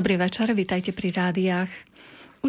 [0.00, 1.89] Dobrý večer, vítajte pri rádiách.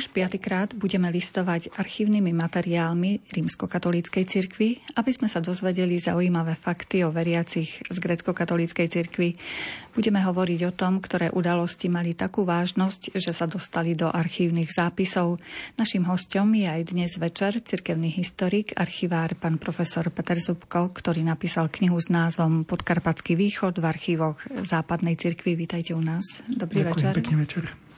[0.01, 7.13] Už piatýkrát budeme listovať archívnymi materiálmi rímskokatolíckej cirkvi, aby sme sa dozvedeli zaujímavé fakty o
[7.13, 9.37] veriacich z grecko-katolíckej cirkvi.
[9.93, 15.37] Budeme hovoriť o tom, ktoré udalosti mali takú vážnosť, že sa dostali do archívnych zápisov.
[15.77, 21.69] Naším hostom je aj dnes večer cirkevný historik, archivár pán profesor Peter Zubko, ktorý napísal
[21.69, 25.53] knihu s názvom Podkarpatský východ v archívoch západnej cirkvi.
[25.53, 26.41] Vítajte u nás.
[26.49, 27.13] Dobrý Ďakujem, večer.
[27.13, 27.91] Pekný večer.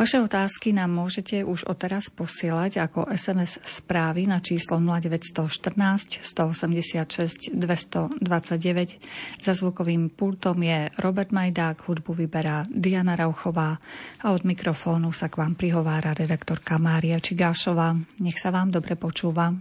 [0.00, 8.16] Vaše otázky nám môžete už odteraz posielať ako SMS správy na číslo 0914 186 229.
[9.44, 13.76] Za zvukovým pultom je Robert Majdák, hudbu vyberá Diana Rauchová
[14.24, 17.92] a od mikrofónu sa k vám prihovára redaktorka Mária Čigášová.
[18.24, 19.52] Nech sa vám dobre počúva.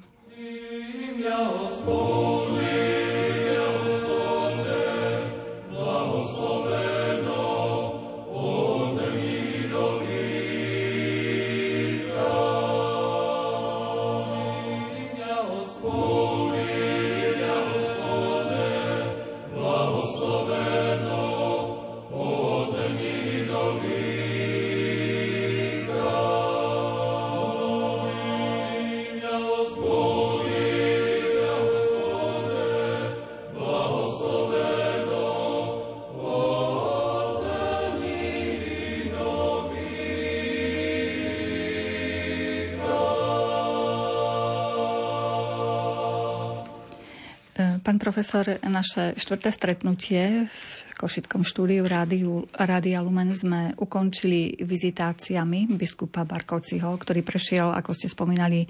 [47.99, 50.55] Profesor, naše štvrté stretnutie v
[50.95, 58.63] Košickom štúdiu Rádiu, Rádia Lumen sme ukončili vizitáciami biskupa Barkovciho, ktorý prešiel, ako ste spomínali,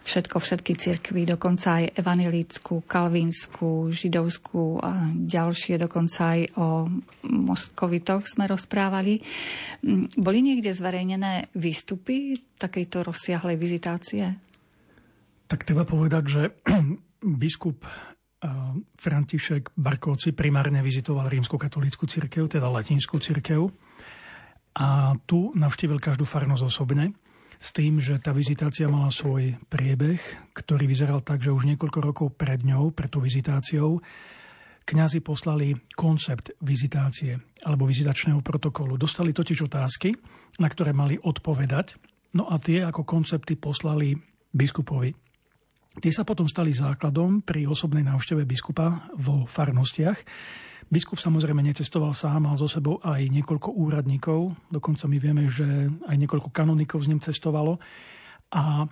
[0.00, 6.88] všetko, všetky cirkvy, dokonca aj evanilickú, kalvínsku, židovskú a ďalšie, dokonca aj o
[7.26, 9.20] moskovitoch sme rozprávali.
[10.16, 14.24] Boli niekde zverejnené výstupy takejto rozsiahlej vizitácie?
[15.50, 16.42] Tak treba povedať, že
[17.42, 17.84] biskup
[18.98, 23.70] František Barkovci primárne vizitoval rímsko-katolícku cirkev, teda latinskú cirkev.
[24.76, 27.12] A tu navštívil každú farnosť osobne,
[27.60, 30.18] s tým, že tá vizitácia mala svoj priebeh,
[30.56, 34.00] ktorý vyzeral tak, že už niekoľko rokov pred ňou, pred tú vizitáciou,
[34.88, 37.36] kňazi poslali koncept vizitácie
[37.68, 38.96] alebo vizitačného protokolu.
[38.96, 40.16] Dostali totiž otázky,
[40.56, 42.00] na ktoré mali odpovedať,
[42.34, 44.16] no a tie ako koncepty poslali
[44.50, 45.29] biskupovi
[45.98, 50.22] Tie sa potom stali základom pri osobnej návšteve biskupa vo farnostiach.
[50.86, 55.66] Biskup samozrejme necestoval sám, mal so sebou aj niekoľko úradníkov, dokonca my vieme, že
[56.06, 57.82] aj niekoľko kanonikov s ním cestovalo.
[58.54, 58.86] A e,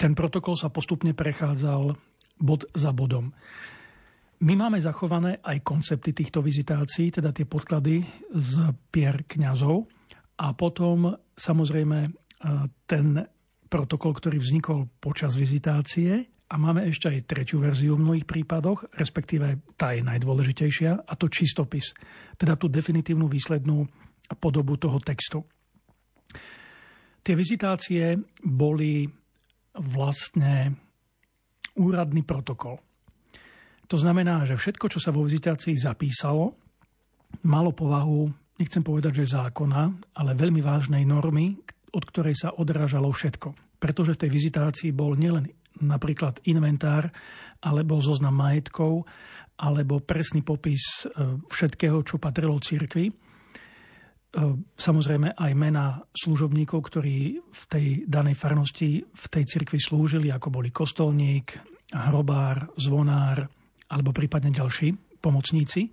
[0.00, 1.96] ten protokol sa postupne prechádzal
[2.40, 3.32] bod za bodom.
[4.40, 8.00] My máme zachované aj koncepty týchto vizitácií, teda tie podklady
[8.32, 9.84] z pier kňazov
[10.40, 12.10] a potom samozrejme e,
[12.88, 13.20] ten
[13.70, 19.78] protokol, ktorý vznikol počas vizitácie a máme ešte aj tretiu verziu v mnohých prípadoch, respektíve
[19.78, 21.94] tá je najdôležitejšia, a to čistopis,
[22.34, 23.86] teda tú definitívnu výslednú
[24.42, 25.46] podobu toho textu.
[27.22, 29.06] Tie vizitácie boli
[29.78, 30.74] vlastne
[31.78, 32.82] úradný protokol.
[33.86, 36.58] To znamená, že všetko, čo sa vo vizitácii zapísalo,
[37.46, 38.26] malo povahu,
[38.58, 41.58] nechcem povedať, že zákona, ale veľmi vážnej normy,
[41.90, 43.78] od ktorej sa odrážalo všetko.
[43.80, 45.48] Pretože v tej vizitácii bol nielen
[45.80, 47.08] napríklad inventár,
[47.62, 49.06] alebo zoznam majetkov,
[49.60, 51.12] alebo presný popis e,
[51.48, 53.06] všetkého, čo patrilo cirkvi.
[53.08, 53.14] E,
[54.76, 60.72] samozrejme aj mena služobníkov, ktorí v tej danej farnosti v tej cirkvi slúžili, ako boli
[60.72, 61.60] kostolník,
[61.92, 63.44] hrobár, zvonár,
[63.90, 65.90] alebo prípadne ďalší pomocníci.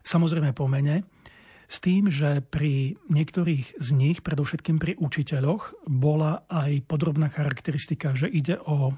[0.00, 1.19] Samozrejme po mene
[1.70, 8.26] s tým, že pri niektorých z nich, predovšetkým pri učiteľoch, bola aj podrobná charakteristika, že
[8.26, 8.90] ide o,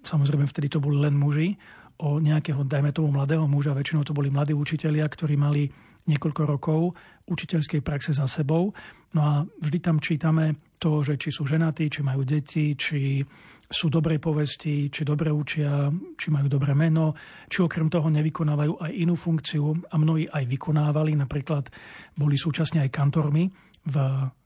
[0.00, 1.60] samozrejme vtedy to boli len muži,
[2.00, 5.68] o nejakého, dajme tomu, mladého muža, väčšinou to boli mladí učitelia, ktorí mali
[6.06, 6.80] niekoľko rokov
[7.26, 8.70] učiteľskej praxe za sebou.
[9.14, 13.22] No a vždy tam čítame to, že či sú ženatí, či majú deti, či
[13.66, 17.18] sú dobrej povesti, či dobre učia, či majú dobré meno,
[17.50, 21.66] či okrem toho nevykonávajú aj inú funkciu a mnohí aj vykonávali, napríklad
[22.14, 23.50] boli súčasne aj kantormi
[23.90, 23.96] v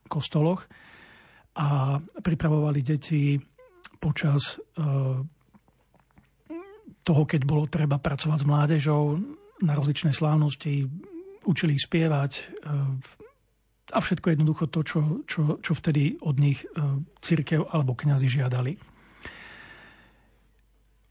[0.09, 0.65] kostoloch
[1.53, 3.37] a pripravovali deti
[4.01, 5.21] počas eh,
[7.01, 9.03] toho, keď bolo treba pracovať s mládežou
[9.61, 10.89] na rozličné slávnosti,
[11.45, 16.69] učili ich spievať eh, a všetko jednoducho to, čo, čo, čo vtedy od nich eh,
[17.21, 18.73] církev alebo kňazi žiadali.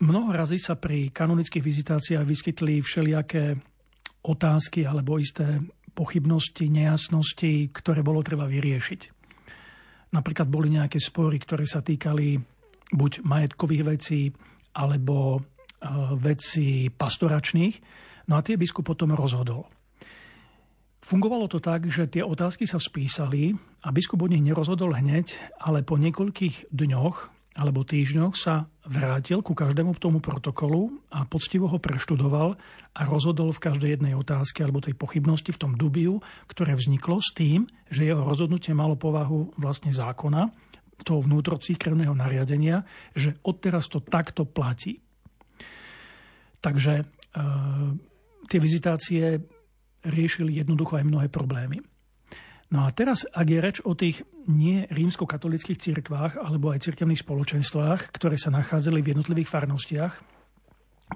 [0.00, 3.52] Mnoho razy sa pri kanonických vizitáciách vyskytli všelijaké
[4.24, 5.60] otázky alebo isté
[5.92, 9.00] pochybnosti, nejasnosti, ktoré bolo treba vyriešiť.
[10.16, 12.40] Napríklad boli nejaké spory, ktoré sa týkali
[12.90, 14.32] buď majetkových vecí,
[14.74, 15.40] alebo e,
[16.18, 17.76] vecí pastoračných.
[18.32, 19.66] No a tie biskup potom rozhodol.
[21.00, 25.80] Fungovalo to tak, že tie otázky sa spísali a biskup o nich nerozhodol hneď, ale
[25.80, 27.16] po niekoľkých dňoch
[27.58, 32.54] alebo týždňoch sa vrátil ku každému tomu protokolu a poctivo ho preštudoval
[32.94, 37.34] a rozhodol v každej jednej otázke alebo tej pochybnosti v tom dubiu, ktoré vzniklo s
[37.34, 40.52] tým, že jeho rozhodnutie malo povahu vlastne zákona,
[41.00, 42.84] toho vnútrocíkrevného nariadenia,
[43.16, 45.00] že odteraz to takto platí.
[46.60, 47.04] Takže e,
[48.52, 49.40] tie vizitácie
[50.04, 51.80] riešili jednoducho aj mnohé problémy.
[52.70, 58.14] No a teraz, ak je reč o tých nie rímsko-katolických cirkvách alebo aj cirkevných spoločenstvách,
[58.14, 60.14] ktoré sa nachádzali v jednotlivých farnostiach,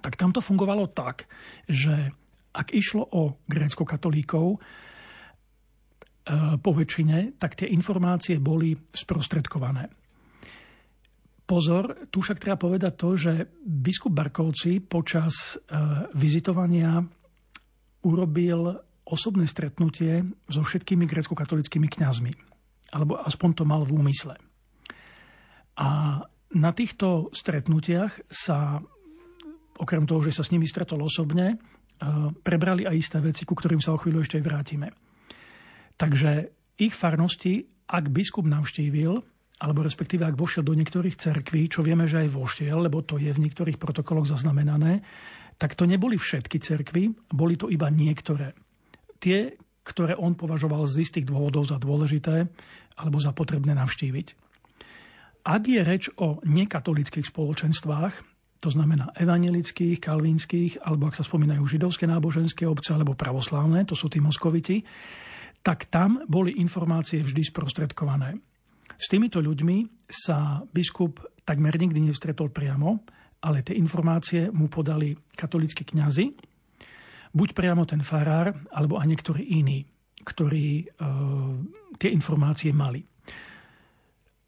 [0.03, 1.31] tak tam to fungovalo tak,
[1.71, 2.11] že
[2.55, 4.59] ak išlo o grécko-katolíkov, e,
[6.59, 9.87] po väčšine, tak tie informácie boli sprostredkované.
[11.45, 13.33] Pozor, tu však treba povedať to, že
[13.63, 15.77] biskup Barkovci počas e,
[16.19, 16.99] vizitovania
[18.05, 22.33] urobil osobné stretnutie so všetkými grecko-katolickými kňazmi.
[22.93, 24.37] Alebo aspoň to mal v úmysle.
[25.81, 26.21] A
[26.55, 28.79] na týchto stretnutiach sa,
[29.77, 31.57] okrem toho, že sa s nimi stretol osobne, e,
[32.31, 34.89] prebrali aj isté veci, ku ktorým sa o chvíľu ešte aj vrátime.
[35.99, 36.31] Takže
[36.79, 39.19] ich farnosti, ak biskup navštívil,
[39.63, 43.31] alebo respektíve ak vošiel do niektorých cerkví, čo vieme, že aj vošiel, lebo to je
[43.31, 45.03] v niektorých protokoloch zaznamenané,
[45.59, 48.55] tak to neboli všetky cerkvy, boli to iba niektoré.
[49.23, 49.55] Tie,
[49.85, 52.49] ktoré on považoval z istých dôvodov za dôležité
[52.99, 54.27] alebo za potrebné navštíviť.
[55.45, 58.15] Ak je reč o nekatolických spoločenstvách,
[58.65, 64.09] to znamená evangelických, kalvínskych, alebo ak sa spomínajú židovské náboženské obce alebo pravoslávne, to sú
[64.09, 64.81] tí moskoviti,
[65.61, 68.41] tak tam boli informácie vždy sprostredkované.
[68.97, 73.05] S týmito ľuďmi sa biskup takmer nikdy nevstretol priamo,
[73.45, 76.33] ale tie informácie mu podali katolícky kňazi,
[77.35, 79.85] buď priamo ten farár, alebo aj niektorí iní,
[80.25, 80.85] ktorí e,
[82.01, 83.05] tie informácie mali.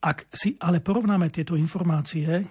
[0.00, 2.44] Ak si ale porovnáme tieto informácie, e,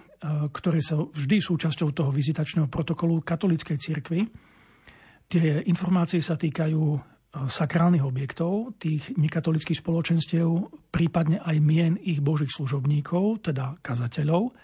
[0.52, 4.20] ktoré sa vždy súčasťou toho vizitačného protokolu katolíckej cirkvi,
[5.26, 6.98] tie informácie sa týkajú e,
[7.50, 10.46] sakrálnych objektov, tých nekatolických spoločenstiev,
[10.94, 14.54] prípadne aj mien ich božích služobníkov, teda kazateľov,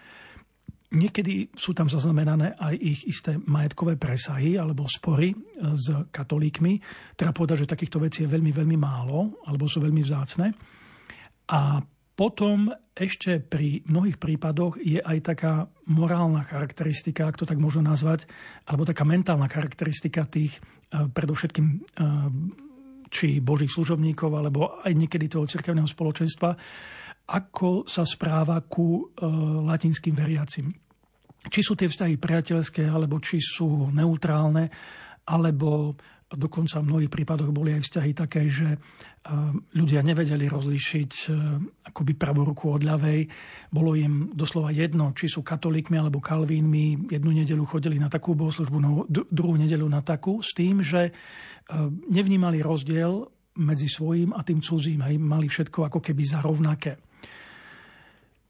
[0.92, 5.36] Niekedy sú tam zaznamenané aj ich isté majetkové presahy alebo spory e,
[5.72, 6.76] s katolíkmi.
[7.16, 10.52] Treba povedať, že takýchto vecí je veľmi, veľmi málo alebo sú veľmi vzácne.
[11.48, 11.80] A
[12.12, 18.28] potom ešte pri mnohých prípadoch je aj taká morálna charakteristika, ak to tak možno nazvať,
[18.68, 20.60] alebo taká mentálna charakteristika tých
[20.92, 21.76] e, predovšetkým e,
[23.08, 26.52] či božích služobníkov, alebo aj niekedy toho cirkevného spoločenstva,
[27.32, 29.14] ako sa správa ku
[29.62, 30.81] latinským veriacim
[31.50, 34.70] či sú tie vzťahy priateľské, alebo či sú neutrálne,
[35.26, 35.96] alebo
[36.32, 38.78] dokonca v mnohých prípadoch boli aj vzťahy také, že e,
[39.76, 41.24] ľudia nevedeli rozlíšiť e,
[41.92, 43.28] akoby pravú ruku od ľavej.
[43.68, 47.12] Bolo im doslova jedno, či sú katolíkmi alebo kalvínmi.
[47.12, 51.12] Jednu nedelu chodili na takú bohoslužbu, no, druhú nedelu na takú, s tým, že e,
[52.08, 53.28] nevnímali rozdiel
[53.60, 55.04] medzi svojím a tým cudzím.
[55.04, 57.11] Aj mali všetko ako keby za rovnaké.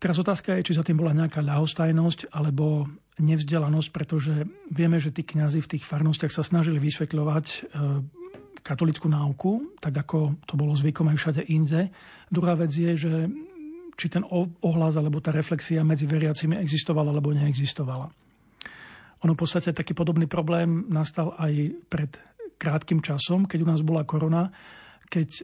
[0.02, 2.90] Teraz otázka je, či za tým bola nejaká ľahostajnosť alebo
[3.22, 4.34] nevzdelanosť, pretože
[4.66, 7.58] vieme, že tí kňazi v tých farnostiach sa snažili vysvetľovať e,
[8.66, 11.94] katolickú náuku, tak ako to bolo zvykom aj všade inde.
[12.34, 13.30] Druhá vec je, že
[13.94, 14.26] či ten
[14.66, 18.10] ohlas alebo tá reflexia medzi veriacimi existovala alebo neexistovala.
[19.22, 22.10] Ono v podstate taký podobný problém nastal aj pred
[22.58, 24.50] krátkým časom, keď u nás bola korona,
[25.06, 25.42] keď e,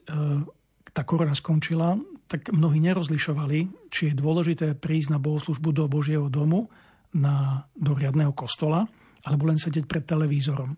[0.91, 1.95] tá korona skončila,
[2.29, 6.69] tak mnohí nerozlišovali, či je dôležité prísť na bohoslužbu do Božieho domu,
[7.17, 8.85] na, do riadného kostola,
[9.25, 10.77] alebo len sedieť pred televízorom.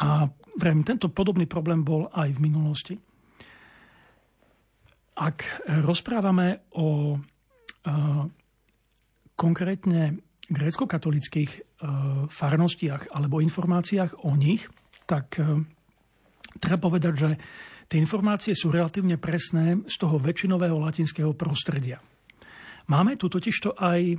[0.00, 0.24] A
[0.56, 2.94] vrejme, tento podobný problém bol aj v minulosti.
[5.20, 5.44] Ak
[5.84, 8.24] rozprávame o uh,
[9.36, 10.16] konkrétne
[10.48, 11.62] grécko-katolických uh,
[12.32, 14.64] farnostiach alebo informáciách o nich,
[15.04, 15.60] tak uh,
[16.56, 17.30] treba povedať, že
[17.90, 21.98] Tie informácie sú relatívne presné z toho väčšinového latinského prostredia.
[22.86, 24.14] Máme tu totižto aj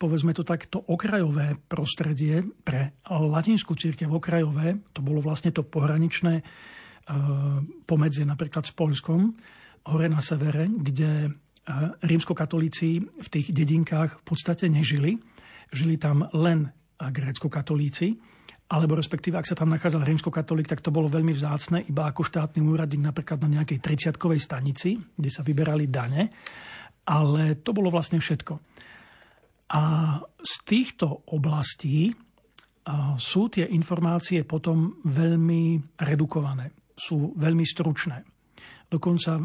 [0.00, 6.44] povedzme to takto okrajové prostredie pre latinskú církev okrajové, to bolo vlastne to pohraničné e,
[7.86, 9.36] pomedzie napríklad s Polskom,
[9.86, 11.30] hore na severe, kde e,
[12.02, 15.22] rímskokatolíci v tých dedinkách v podstate nežili.
[15.70, 18.31] Žili tam len grécko-katolíci
[18.72, 22.64] alebo respektíve ak sa tam nachádzal rímskokatolík, tak to bolo veľmi vzácne, iba ako štátny
[22.64, 26.32] úradník napríklad na nejakej 30 stanici, kde sa vyberali dane,
[27.04, 28.56] ale to bolo vlastne všetko.
[29.76, 29.82] A
[30.24, 32.12] z týchto oblastí
[33.20, 38.24] sú tie informácie potom veľmi redukované, sú veľmi stručné.
[38.92, 39.40] Dokonca,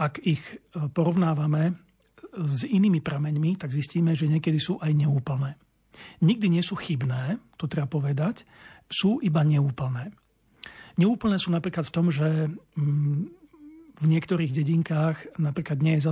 [0.00, 0.56] ak ich e,
[0.88, 1.76] porovnávame
[2.32, 5.60] s inými prameňmi, tak zistíme, že niekedy sú aj neúplné.
[6.22, 8.46] Nikdy nie sú chybné, to treba povedať,
[8.90, 10.12] sú iba neúplné.
[10.94, 12.46] Neúplné sú napríklad v tom, že
[12.78, 13.20] mm,
[13.94, 16.06] v niektorých dedinkách napríklad nie je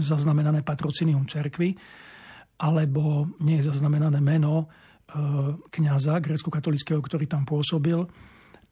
[0.00, 1.76] zaznamenané patrocinium cerkvy,
[2.60, 4.66] alebo nie je zaznamenané meno e,
[5.72, 8.04] kniaza grécko-katolického, ktorý tam pôsobil.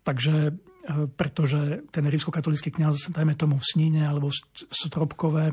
[0.05, 0.53] Takže
[0.89, 4.41] Eh, pretože ten rímskokatolický kňaz, dajme tomu v Sníne alebo v
[4.73, 5.53] Stropkové,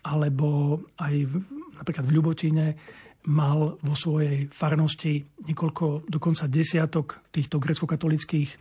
[0.00, 1.32] alebo aj v,
[1.76, 2.66] napríklad v Ľubotine,
[3.28, 8.58] mal vo svojej farnosti niekoľko, dokonca desiatok týchto grecko-katolických eh,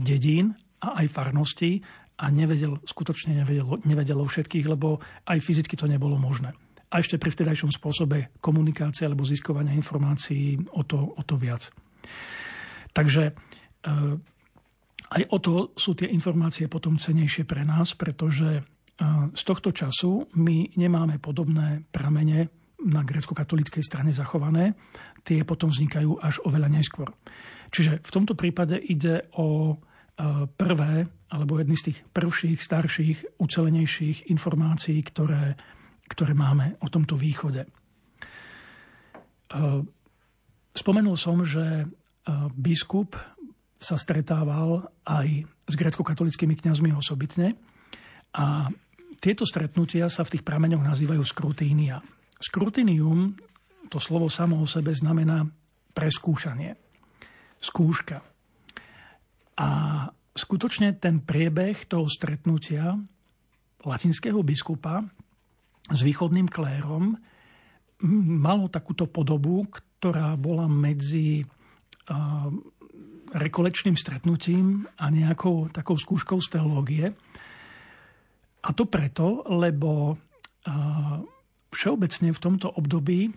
[0.00, 1.80] dedín a aj farností
[2.20, 6.52] a nevedel, skutočne nevedel, nevedel o všetkých, lebo aj fyzicky to nebolo možné.
[6.90, 11.70] A ešte pri vtedajšom spôsobe komunikácie alebo získovania informácií o to, o to viac.
[12.92, 14.30] Takže eh,
[15.10, 18.62] aj o to sú tie informácie potom cenejšie pre nás, pretože e,
[19.34, 22.46] z tohto času my nemáme podobné pramene
[22.86, 24.76] na grecko-katolíckej strane zachované.
[25.24, 27.12] Tie potom vznikajú až oveľa neskôr.
[27.70, 29.76] Čiže v tomto prípade ide o e,
[30.48, 35.54] prvé, alebo jedny z tých prvších, starších, ucelenejších informácií, ktoré,
[36.08, 37.64] ktoré máme o tomto východe.
[37.64, 37.70] E,
[40.74, 41.86] spomenul som, že
[42.54, 43.16] biskup
[43.80, 47.56] sa stretával aj s grecko-katolickými kňazmi osobitne
[48.36, 48.68] a
[49.20, 52.04] tieto stretnutia sa v tých prameňoch nazývajú skrutínia.
[52.40, 53.36] Skrutinium,
[53.92, 55.44] to slovo samo o sebe znamená
[55.92, 56.72] preskúšanie,
[57.60, 58.24] skúška.
[59.60, 59.68] A
[60.32, 62.96] skutočne ten priebeh toho stretnutia
[63.84, 65.04] latinského biskupa
[65.92, 67.12] s východným klérom
[68.40, 71.44] malo takúto podobu, ktorá bola medzi
[73.30, 77.06] rekolečným stretnutím a nejakou takou skúškou z teológie.
[78.64, 80.16] A to preto, lebo
[81.70, 83.30] všeobecne v tomto období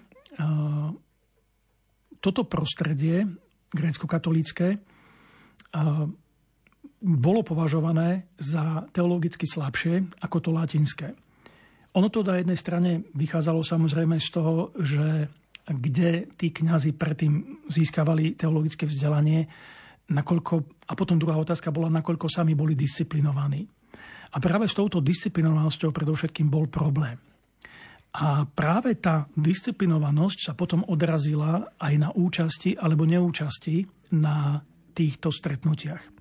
[2.23, 3.27] toto prostredie
[3.69, 4.81] grécko-katolícké
[7.03, 11.07] bolo považované za teologicky slabšie ako to latinské.
[11.93, 15.29] Ono to na jednej strane vychádzalo samozrejme z toho, že
[15.63, 19.47] kde tí kňazi predtým získavali teologické vzdelanie,
[20.11, 20.53] nakoľko,
[20.89, 23.63] a potom druhá otázka bola, nakoľko sami boli disciplinovaní.
[24.33, 27.15] A práve s touto disciplinovanosťou predovšetkým bol problém.
[28.13, 34.61] A práve tá disciplinovanosť sa potom odrazila aj na účasti alebo neúčasti na
[34.93, 36.13] týchto stretnutiach.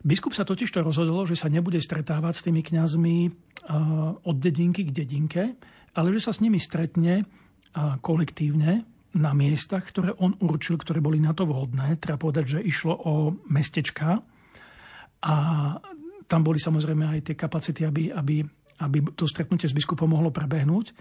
[0.00, 3.16] Biskup sa totiž to rozhodol, že sa nebude stretávať s tými kňazmi
[4.24, 5.42] od dedinky k dedinke,
[5.92, 7.28] ale že sa s nimi stretne
[8.00, 8.88] kolektívne
[9.20, 12.00] na miestach, ktoré on určil, ktoré boli na to vhodné.
[12.00, 14.24] Treba povedať, že išlo o mestečka
[15.20, 15.34] a
[16.24, 18.40] tam boli samozrejme aj tie kapacity, aby, aby,
[18.80, 20.92] aby to stretnutie s biskupom mohlo prebehnúť.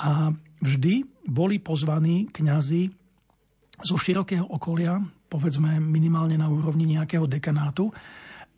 [0.00, 0.32] A
[0.64, 2.88] vždy boli pozvaní kňazi
[3.80, 4.96] zo širokého okolia,
[5.28, 7.92] povedzme minimálne na úrovni nejakého dekanátu,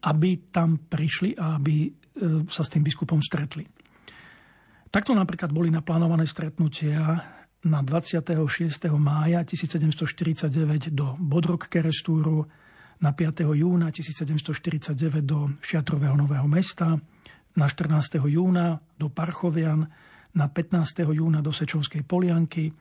[0.02, 1.90] aby tam prišli a aby e,
[2.50, 3.66] sa s tým biskupom stretli.
[4.90, 7.22] Takto napríklad boli naplánované stretnutia
[7.62, 8.34] na 26.
[8.98, 12.50] mája 1749 do Bodrok Kerestúru,
[13.02, 13.42] na 5.
[13.58, 16.94] júna 1749 do Šiatrového Nového mesta,
[17.56, 18.18] na 14.
[18.28, 19.88] júna do Parchovian,
[20.32, 21.04] na 15.
[21.12, 22.72] júna do Sečovskej Polianky,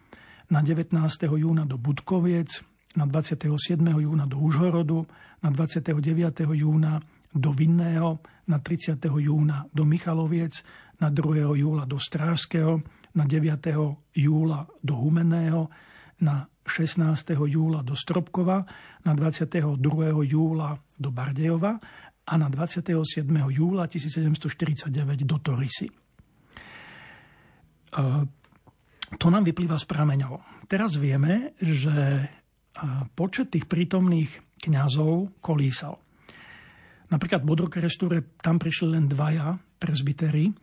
[0.47, 0.95] na 19.
[1.39, 2.63] júna do Budkoviec,
[2.95, 3.79] na 27.
[4.03, 5.07] júna do Užhorodu,
[5.43, 6.55] na 29.
[6.55, 6.99] júna
[7.31, 8.99] do Vinného, na 30.
[9.19, 10.63] júna do Michaloviec,
[10.99, 11.55] na 2.
[11.55, 12.83] júla do Strážského,
[13.15, 13.95] na 9.
[14.15, 15.71] júla do Humenného,
[16.19, 17.35] na 16.
[17.47, 18.63] júla do Stropkova,
[19.03, 19.75] na 22.
[20.27, 21.79] júla do Bardejova
[22.27, 23.25] a na 27.
[23.49, 25.89] júla 1749 do Torisy.
[25.89, 25.95] E,
[29.17, 30.65] to nám vyplýva z prameňov.
[30.69, 32.25] Teraz vieme, že e,
[33.17, 35.97] počet tých prítomných kňazov kolísal.
[37.11, 40.53] Napríklad v Bodrokerestúre tam prišli len dvaja presbytery, e,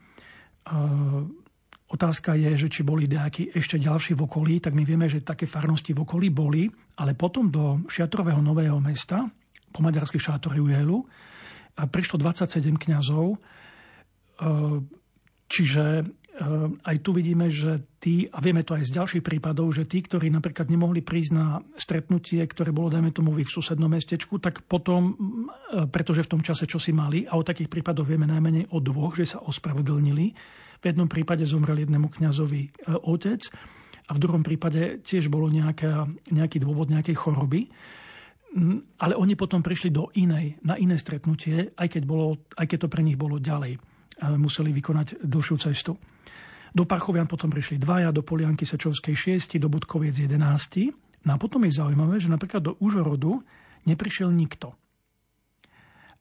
[1.89, 5.49] Otázka je, že či boli nejakí ešte ďalší v okolí, tak my vieme, že také
[5.49, 6.69] farnosti v okolí boli,
[7.01, 9.25] ale potom do Šiatrového Nového mesta,
[9.73, 10.61] po maďarských šátore
[11.79, 13.39] Ujelu, prišlo 27 kňazov, e,
[15.47, 16.05] čiže e,
[16.83, 20.27] aj tu vidíme, že tí, a vieme to aj z ďalších prípadov, že tí, ktorí
[20.35, 25.15] napríklad nemohli prísť na stretnutie, ktoré bolo, dajme tomu, v ich susednom mestečku, tak potom,
[25.95, 29.15] pretože v tom čase čo si mali, a o takých prípadoch vieme najmenej o dvoch,
[29.15, 30.27] že sa ospravedlnili.
[30.79, 33.51] V jednom prípade zomrel jednému kňazovi otec
[34.09, 37.69] a v druhom prípade tiež bolo nejaká, nejaký dôvod nejakej choroby.
[38.49, 42.79] Mm, ale oni potom prišli do inej, na iné stretnutie, aj keď, bolo, aj keď
[42.87, 43.77] to pre nich bolo ďalej.
[44.41, 45.93] Museli vykonať dlhšiu cestu.
[46.75, 50.41] Do Parchovian potom prišli dvaja, do Polianky Sečovskej 6, do Budkoviec 11.
[51.25, 53.41] No a potom je zaujímavé, že napríklad do Užorodu
[53.85, 54.75] neprišiel nikto.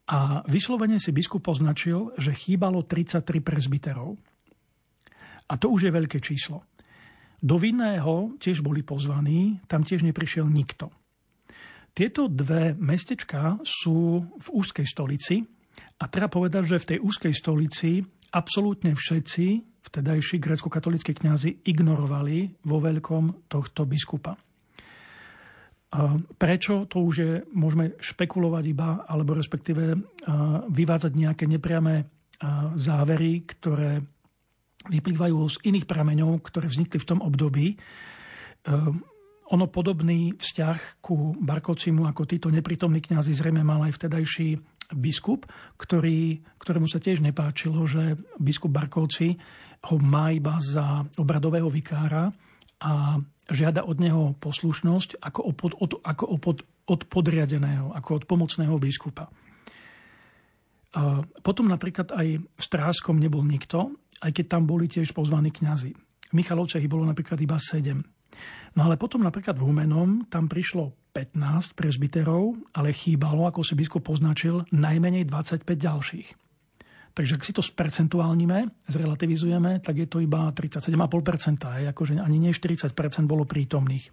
[0.08, 4.16] A vyslovene si biskup označil, že chýbalo 33 prezbiterov.
[5.52, 6.64] A to už je veľké číslo.
[7.44, 10.90] Do Vinného tiež boli pozvaní, tam tiež neprišiel nikto.
[11.98, 15.42] Tieto dve mestečka sú v úzkej stolici
[15.98, 18.06] a treba povedať, že v tej úzkej stolici
[18.38, 19.46] absolútne všetci
[19.82, 24.38] vtedajší grecko-katolíckí kňazi ignorovali vo veľkom tohto biskupa.
[26.38, 26.86] Prečo?
[26.86, 29.98] To už je, môžeme špekulovať iba, alebo respektíve
[30.70, 32.06] vyvádzať nejaké nepriame
[32.78, 34.06] závery, ktoré
[34.86, 37.74] vyplývajú z iných prameňov, ktoré vznikli v tom období
[39.48, 44.60] ono podobný vzťah ku Barkocimu ako títo neprítomní kňazi zrejme mal aj vtedajší
[44.96, 49.36] biskup, ktorý, ktorému sa tiež nepáčilo, že biskup Barkovci
[49.88, 52.32] ho má iba za obradového vikára
[52.80, 58.76] a žiada od neho poslušnosť ako, od, od, ako od, od podriadeného, ako od pomocného
[58.80, 59.28] biskupa.
[60.98, 63.92] A potom napríklad aj v Stráskom nebol nikto,
[64.24, 65.92] aj keď tam boli tiež pozvaní kňazi.
[66.32, 68.02] V Michalovce ich bolo napríklad iba sedem.
[68.78, 74.06] No ale potom napríklad v Humenom tam prišlo 15 prezbiterov, ale chýbalo, ako si biskup
[74.06, 76.30] poznačil, najmenej 25 ďalších.
[77.18, 82.94] Takže ak si to spercentuálnime, zrelativizujeme, tak je to iba 37,5%, akože ani nie 40%
[83.26, 84.06] bolo prítomných.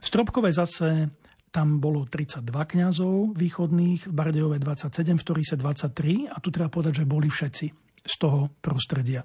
[0.00, 1.12] V Stropkové zase
[1.52, 7.04] tam bolo 32 kňazov východných, v Bardejove 27, v Torise 23 a tu treba povedať,
[7.04, 7.66] že boli všetci
[8.08, 9.20] z toho prostredia.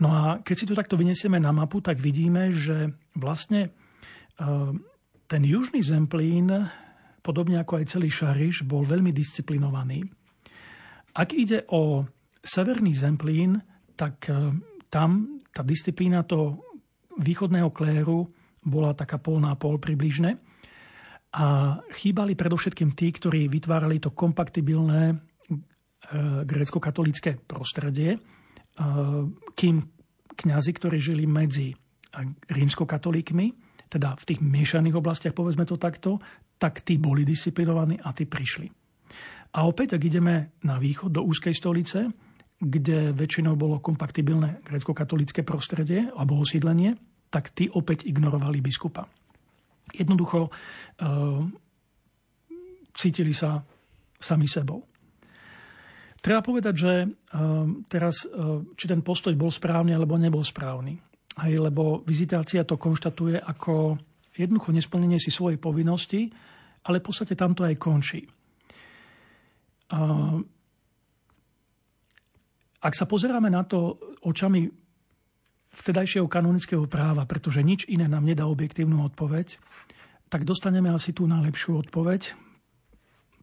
[0.00, 3.70] No a keď si to takto vyniesieme na mapu, tak vidíme, že vlastne e,
[5.28, 6.48] ten južný Zemplín,
[7.20, 10.08] podobne ako aj celý Šariš, bol veľmi disciplinovaný.
[11.12, 12.08] Ak ide o
[12.40, 13.60] severný Zemplín,
[13.92, 14.56] tak e,
[14.88, 16.64] tam tá disciplína toho
[17.20, 18.24] východného kléru
[18.64, 20.40] bola taká pol na pol približne.
[21.36, 25.16] A chýbali predovšetkým tí, ktorí vytvárali to kompaktibilné e,
[26.48, 28.16] grécko-katolické prostredie,
[29.54, 29.76] kým
[30.34, 31.76] kňazi, ktorí žili medzi
[32.48, 33.46] rímskokatolíkmi,
[33.90, 36.16] teda v tých miešaných oblastiach, povedzme to takto,
[36.56, 38.70] tak tí boli disciplinovaní a tí prišli.
[39.50, 42.06] A opäť, ak ideme na východ, do úzkej stolice,
[42.60, 46.94] kde väčšinou bolo kompaktibilné grecko-katolické prostredie alebo osídlenie,
[47.32, 49.08] tak tí opäť ignorovali biskupa.
[49.90, 50.50] Jednoducho e,
[52.94, 53.64] cítili sa
[54.20, 54.89] sami sebou.
[56.20, 61.00] Treba povedať, že ehm, teraz, ehm, či ten postoj bol správny alebo nebol správny.
[61.40, 63.96] Hej, lebo vizitácia to konštatuje ako
[64.36, 66.28] jednoducho nesplnenie si svojej povinnosti,
[66.84, 68.20] ale v podstate tam to aj končí.
[69.90, 70.44] Ehm,
[72.80, 74.68] ak sa pozeráme na to očami
[75.70, 79.56] vtedajšieho kanonického práva, pretože nič iné nám nedá objektívnu odpoveď,
[80.28, 82.49] tak dostaneme asi tú najlepšiu odpoveď,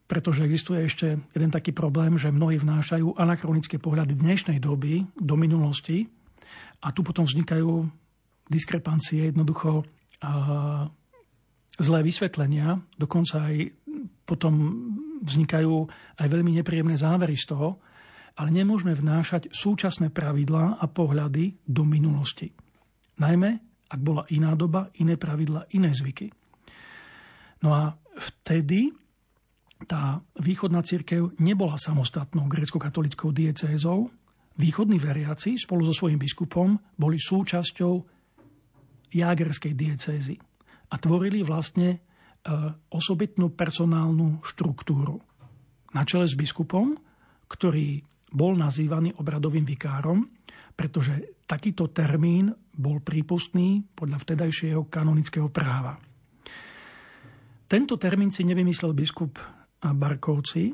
[0.08, 6.08] pretože existuje ešte jeden taký problém, že mnohí vnášajú anachronické pohľady dnešnej doby do minulosti
[6.80, 7.84] a tu potom vznikajú
[8.48, 9.84] diskrepancie, jednoducho
[10.24, 10.88] a,
[11.78, 13.56] zlé vysvetlenia, dokonca aj
[14.24, 14.54] potom
[15.22, 15.76] vznikajú
[16.24, 17.84] aj veľmi nepríjemné závery z toho,
[18.38, 22.54] ale nemôžeme vnášať súčasné pravidlá a pohľady do minulosti.
[23.18, 23.50] Najmä,
[23.92, 26.30] ak bola iná doba, iné pravidla, iné zvyky.
[27.66, 28.94] No a vtedy
[29.86, 34.10] tá východná církev nebola samostatnou grecko-katolickou diecézou.
[34.58, 37.94] Východní veriaci spolu so svojím biskupom boli súčasťou
[39.14, 40.36] jágerskej diecézy
[40.90, 41.98] a tvorili vlastne e,
[42.90, 45.22] osobitnú personálnu štruktúru.
[45.94, 46.98] Na čele s biskupom,
[47.46, 48.02] ktorý
[48.34, 50.26] bol nazývaný obradovým vikárom,
[50.74, 56.02] pretože takýto termín bol prípustný podľa vtedajšieho kanonického práva.
[57.68, 59.57] Tento termín si nevymyslel biskup
[59.94, 60.74] Barkovci,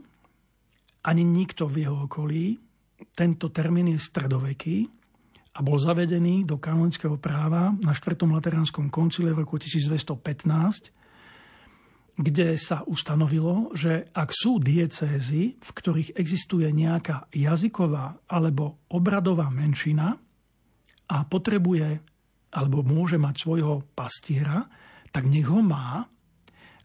[1.04, 2.58] ani nikto v jeho okolí.
[3.12, 4.88] Tento termín je stredoveký
[5.54, 8.16] a bol zavedený do kanonického práva na 4.
[8.26, 10.96] Lateránskom koncile v roku 1215,
[12.14, 20.18] kde sa ustanovilo, že ak sú diecézy, v ktorých existuje nejaká jazyková alebo obradová menšina,
[21.10, 22.00] a potrebuje
[22.54, 24.70] alebo môže mať svojho pastiera,
[25.10, 26.06] tak nech ho má,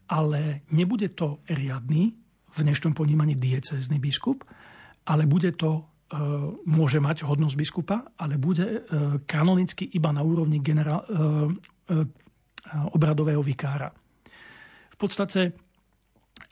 [0.09, 2.17] ale nebude to riadny,
[2.49, 4.41] v dnešnom ponímaní diecézny biskup,
[5.05, 5.81] ale bude to, e,
[6.65, 8.79] môže mať hodnosť biskupa, ale bude e,
[9.29, 11.09] kanonicky iba na úrovni generál, e,
[12.69, 13.89] obradového vikára.
[14.89, 15.53] V podstate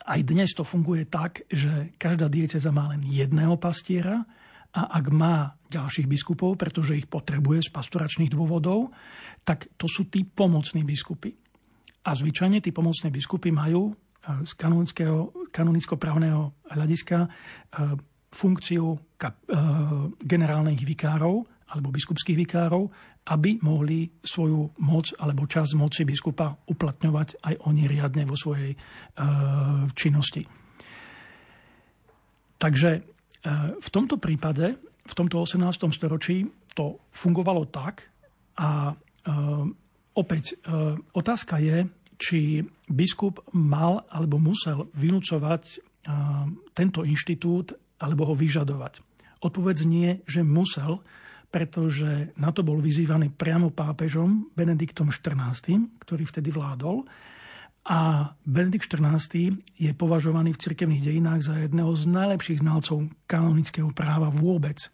[0.07, 4.23] aj dnes to funguje tak, že každá dieceza má len jedného pastiera
[4.71, 8.93] a ak má ďalších biskupov, pretože ich potrebuje z pastoračných dôvodov,
[9.43, 11.35] tak to sú tí pomocní biskupy.
[12.07, 13.91] A zvyčajne tí pomocné biskupy majú
[14.43, 14.51] z
[15.51, 16.41] kanonicko-právneho
[16.71, 17.27] hľadiska e,
[18.27, 19.55] funkciu kap, e,
[20.19, 22.87] generálnych vikárov alebo biskupských vikárov,
[23.27, 28.77] aby mohli svoju moc alebo časť moci biskupa uplatňovať aj oni riadne vo svojej e,
[29.95, 30.43] činnosti.
[32.57, 32.89] Takže
[33.77, 35.61] v tomto prípade, v tomto 18.
[35.93, 36.41] storočí
[36.73, 38.09] to fungovalo tak
[38.59, 38.91] a
[40.17, 40.57] opäť
[41.13, 41.85] otázka je,
[42.17, 45.85] či biskup mal alebo musel vynúcovať
[46.73, 49.05] tento inštitút alebo ho vyžadovať.
[49.45, 50.97] Odpovedz nie, že musel,
[51.53, 57.05] pretože na to bol vyzývaný priamo pápežom Benediktom XIV, ktorý vtedy vládol.
[57.87, 64.27] A Benedikt XIV je považovaný v cirkevných dejinách za jedného z najlepších znalcov kanonického práva
[64.27, 64.91] vôbec.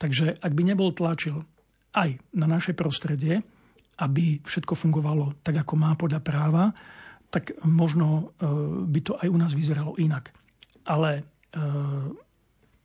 [0.00, 1.44] Takže ak by nebol tlačil
[1.92, 3.44] aj na naše prostredie,
[3.98, 6.64] aby všetko fungovalo tak, ako má podľa práva,
[7.30, 8.06] tak možno
[8.38, 8.46] e,
[8.90, 10.30] by to aj u nás vyzeralo inak.
[10.86, 11.22] Ale e,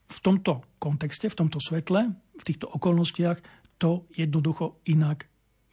[0.10, 3.38] v tomto kontexte, v tomto svetle, v týchto okolnostiach
[3.78, 5.30] to jednoducho inak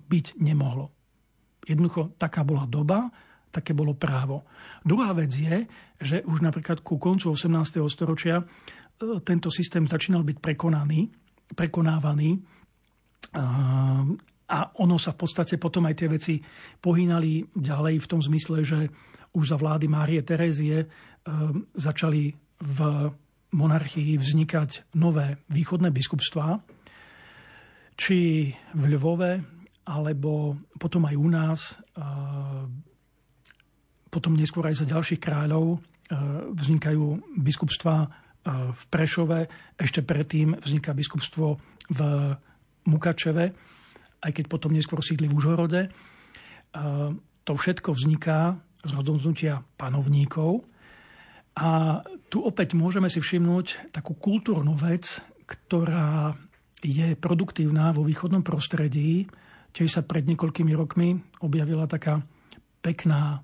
[0.07, 0.93] byť nemohlo.
[1.65, 3.09] Jednoducho taká bola doba,
[3.51, 4.45] také bolo právo.
[4.85, 5.65] Druhá vec je,
[5.97, 7.81] že už napríklad ku koncu 18.
[7.89, 8.45] storočia e,
[9.25, 11.09] tento systém začínal byť prekonaný,
[11.57, 12.57] prekonávaný
[14.47, 16.35] a ono sa v podstate potom aj tie veci
[16.79, 18.87] pohýnali ďalej v tom zmysle, že
[19.35, 20.87] už za vlády Márie Terézie e,
[21.75, 22.31] začali
[22.63, 22.79] v
[23.53, 26.63] monarchii vznikať nové východné biskupstvá,
[27.99, 29.33] či v Lvove,
[29.87, 32.03] alebo potom aj u nás, e,
[34.09, 35.79] potom neskôr aj za ďalších kráľov e,
[36.55, 37.99] vznikajú biskupstvá
[38.47, 41.59] v Prešove, ešte predtým vzniká biskupstvo
[41.91, 42.01] v
[42.87, 43.51] Mukačeve
[44.27, 45.87] aj keď potom neskôr sídli v Užhorode.
[47.47, 50.67] To všetko vzniká z rozhodnutia panovníkov.
[51.57, 56.35] A tu opäť môžeme si všimnúť takú kultúrnu vec, ktorá
[56.83, 59.31] je produktívna vo východnom prostredí.
[59.73, 62.21] Tiež sa pred niekoľkými rokmi objavila taká
[62.83, 63.41] pekná,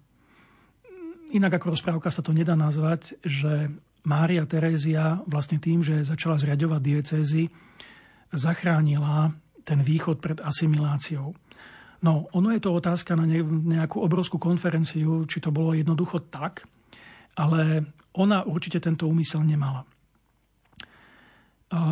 [1.33, 3.73] inak ako rozprávka sa to nedá nazvať, že
[4.05, 7.49] Mária Terézia vlastne tým, že začala zriadovať diecézy,
[8.35, 11.35] zachránila ten východ pred asimiláciou.
[12.03, 16.67] No, ono je to otázka na nejakú obrovskú konferenciu, či to bolo jednoducho tak,
[17.39, 17.87] ale
[18.19, 19.87] ona určite tento úmysel nemala.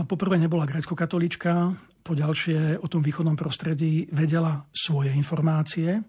[0.04, 1.52] Poprvé nebola grecko-katolička,
[2.04, 6.04] po ďalšie o tom východnom prostredí vedela svoje informácie,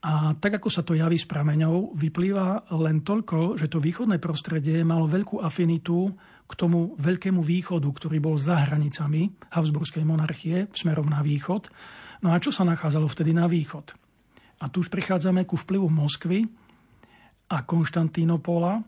[0.00, 4.80] a tak ako sa to javí s prameňou, vyplýva len toľko, že to východné prostredie
[4.80, 6.08] malo veľkú afinitu
[6.48, 11.68] k tomu veľkému východu, ktorý bol za hranicami Habsburskej monarchie smerom na východ.
[12.24, 13.92] No a čo sa nachádzalo vtedy na východ?
[14.60, 16.48] A tu už prichádzame ku vplyvu Moskvy
[17.52, 18.80] a Konštantínopola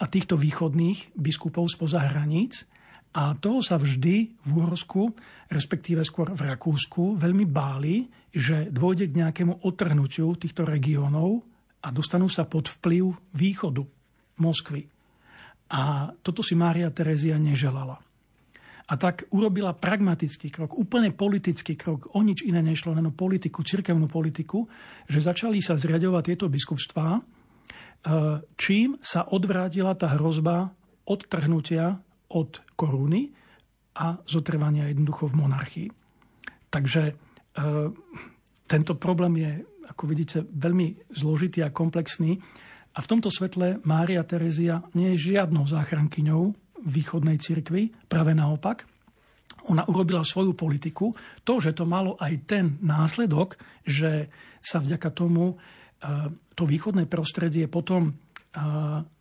[0.00, 2.64] a týchto východných biskupov spoza hraníc.
[3.12, 5.12] A toho sa vždy v Úhorsku,
[5.52, 11.44] respektíve skôr v Rakúsku, veľmi báli, že dôjde k nejakému otrhnutiu týchto regiónov
[11.84, 13.84] a dostanú sa pod vplyv východu
[14.40, 14.88] Moskvy.
[15.72, 18.00] A toto si Mária Terezia neželala.
[18.88, 23.64] A tak urobila pragmatický krok, úplne politický krok, o nič iné nešlo, len o politiku,
[23.64, 24.68] cirkevnú politiku,
[25.08, 27.20] že začali sa zriadovať tieto biskupstvá, e,
[28.56, 30.76] čím sa odvrátila tá hrozba
[31.08, 32.00] odtrhnutia
[32.32, 33.32] od koruny
[33.92, 35.88] a zotrvania jednoducho v monarchii.
[36.72, 37.14] Takže e,
[38.64, 39.52] tento problém je,
[39.92, 42.40] ako vidíte, veľmi zložitý a komplexný.
[42.96, 46.56] A v tomto svetle Mária Terezia nie je žiadnou záchrankyňou
[46.88, 48.88] východnej cirkvi, práve naopak.
[49.70, 51.14] Ona urobila svoju politiku.
[51.46, 54.32] To, že to malo aj ten následok, že
[54.64, 55.56] sa vďaka tomu e,
[56.56, 58.12] to východné prostredie potom e,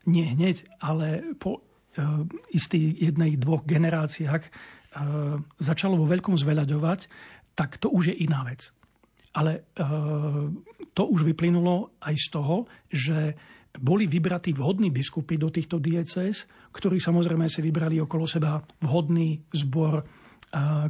[0.08, 1.71] nie hneď, ale po
[2.56, 4.52] istý jednej, dvoch generáciách eh,
[5.60, 7.00] začalo vo veľkom zveľaďovať,
[7.56, 8.72] tak to už je iná vec.
[9.36, 9.86] Ale eh,
[10.96, 12.56] to už vyplynulo aj z toho,
[12.92, 13.20] že
[13.72, 16.44] boli vybratí vhodní biskupy do týchto diecéz,
[16.76, 20.04] ktorí samozrejme si vybrali okolo seba vhodný zbor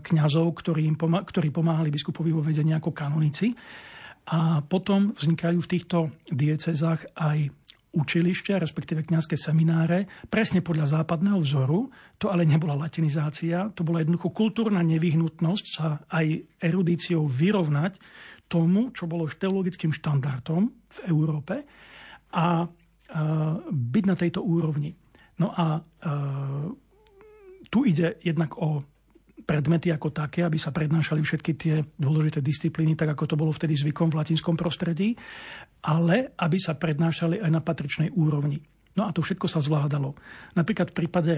[0.02, 3.54] kňazov, ktorí pomáhali biskupovi vo vedení ako kanonici.
[4.34, 5.98] A potom vznikajú v týchto
[6.30, 7.54] diecezách aj
[7.92, 11.92] učilištia, respektíve kňazské semináre, presne podľa západného vzoru.
[12.24, 16.26] To ale nebola latinizácia, to bola jednoducho kultúrna nevyhnutnosť sa aj
[16.64, 18.00] erudíciou vyrovnať
[18.48, 21.68] tomu, čo bolo teologickým štandardom v Európe
[22.32, 22.64] a
[23.72, 24.96] byť na tejto úrovni.
[25.44, 25.84] No a
[27.68, 28.84] tu ide jednak o
[29.42, 33.76] predmety ako také, aby sa prednášali všetky tie dôležité disciplíny, tak ako to bolo vtedy
[33.76, 35.18] zvykom v latinskom prostredí,
[35.82, 38.62] ale aby sa prednášali aj na patričnej úrovni.
[38.94, 40.14] No a to všetko sa zvládalo.
[40.54, 41.34] Napríklad v prípade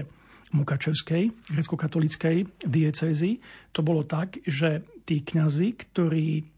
[0.54, 3.40] Mukačevskej, grecko-katolíckej diecézy,
[3.74, 6.54] to bolo tak, že tí kňazi, ktorí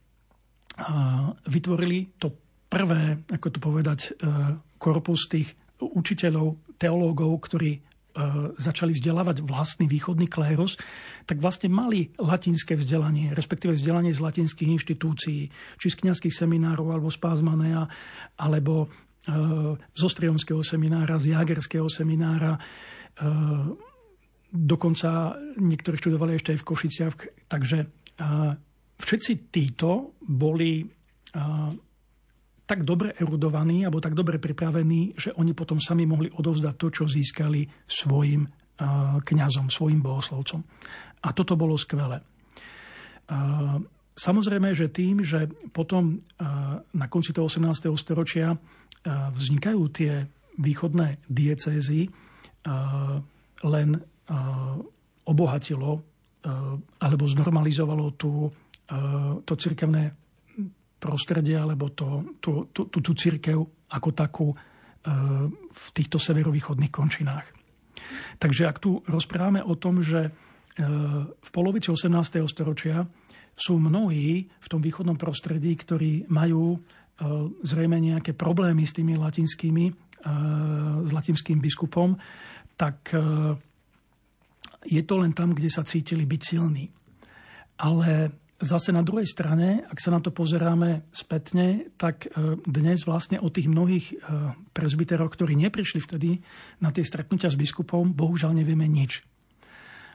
[1.48, 2.28] vytvorili to
[2.68, 4.10] prvé, ako to povedať, e,
[4.76, 7.80] korpus tých učiteľov, teológov, ktorí
[8.56, 10.80] začali vzdelávať vlastný východný klérus,
[11.28, 15.40] tak vlastne mali latinské vzdelanie, respektíve vzdelanie z latinských inštitúcií,
[15.76, 17.84] či z kniazských seminárov, alebo z Pázmanea,
[18.40, 18.88] alebo e,
[19.76, 22.56] z Ostrionského seminára, z Jagerského seminára.
[22.56, 22.60] E,
[24.48, 27.14] dokonca niektorí študovali ešte aj v Košiciach.
[27.52, 27.78] Takže
[28.96, 30.88] všetci títo boli
[32.66, 37.04] tak dobre erudovaní alebo tak dobre pripravení, že oni potom sami mohli odovzdať to, čo
[37.06, 40.66] získali svojim uh, kňazom, svojim bohoslovcom.
[41.22, 42.18] A toto bolo skvelé.
[43.30, 43.78] Uh,
[44.18, 47.94] samozrejme, že tým, že potom uh, na konci toho 18.
[47.94, 48.58] storočia
[49.06, 50.26] vznikajú tie
[50.58, 52.10] východné diecézy,
[53.62, 53.88] len
[55.22, 56.02] obohatilo
[56.98, 58.50] alebo znormalizovalo tú,
[59.46, 60.10] to cirkevné
[61.06, 63.54] prostredie alebo to, tú, tú, tú, tú církev
[63.86, 64.56] ako takú e,
[65.70, 67.46] v týchto severovýchodných končinách.
[68.42, 70.30] Takže ak tu rozprávame o tom, že e,
[71.30, 72.10] v polovici 18.
[72.50, 73.06] storočia
[73.54, 76.78] sú mnohí v tom východnom prostredí, ktorí majú e,
[77.62, 80.04] zrejme nejaké problémy s tými latinskými,
[81.06, 82.18] s latinským biskupom,
[82.74, 83.14] tak
[84.82, 86.90] je to len tam, kde sa cítili byť silní.
[87.78, 93.36] Ale Zase na druhej strane, ak sa na to pozeráme spätne, tak e, dnes vlastne
[93.36, 94.14] o tých mnohých e,
[94.72, 96.40] prezbiteroch, ktorí neprišli vtedy
[96.80, 99.20] na tie stretnutia s biskupom, bohužiaľ nevieme nič.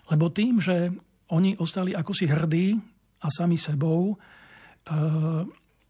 [0.10, 0.90] Lebo tým, že
[1.30, 2.82] oni ostali ako si hrdí
[3.22, 4.16] a sami sebou, e,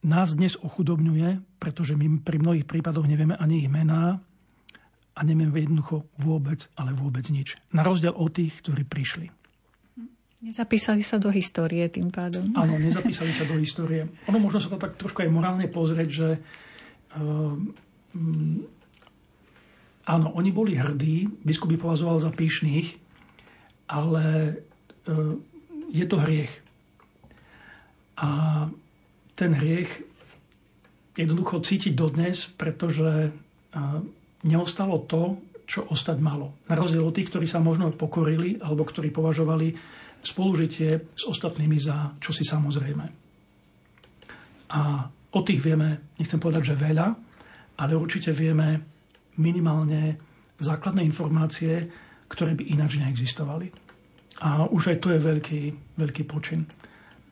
[0.04, 4.20] nás dnes ochudobňuje, pretože my pri mnohých prípadoch nevieme ani ich mená
[5.16, 7.56] a nevieme jednoducho vôbec, ale vôbec nič.
[7.72, 9.41] Na rozdiel od tých, ktorí prišli.
[10.42, 12.50] Nezapísali sa do histórie tým pádom.
[12.58, 14.10] Áno, nezapísali sa do histórie.
[14.26, 16.30] Ono možno sa to tak trošku aj morálne pozrieť, že
[17.22, 17.54] uh,
[20.10, 22.98] áno, oni boli hrdí, biskup by považoval za píšných,
[23.86, 24.26] ale
[25.06, 25.38] uh,
[25.94, 26.50] je to hriech.
[28.18, 28.30] A
[29.38, 29.94] ten hriech
[31.14, 34.02] jednoducho cítiť dodnes, pretože uh,
[34.42, 35.38] neostalo to,
[35.70, 36.58] čo ostať malo.
[36.66, 42.14] Na rozdiel od tých, ktorí sa možno pokorili, alebo ktorí považovali spolužitie s ostatnými za
[42.22, 43.06] čosi samozrejme.
[44.72, 47.08] A o tých vieme, nechcem povedať, že veľa,
[47.82, 48.80] ale určite vieme
[49.42, 50.16] minimálne
[50.62, 51.90] základné informácie,
[52.30, 53.68] ktoré by ináč neexistovali.
[54.42, 55.62] A už aj to je veľký,
[55.98, 56.64] veľký počin.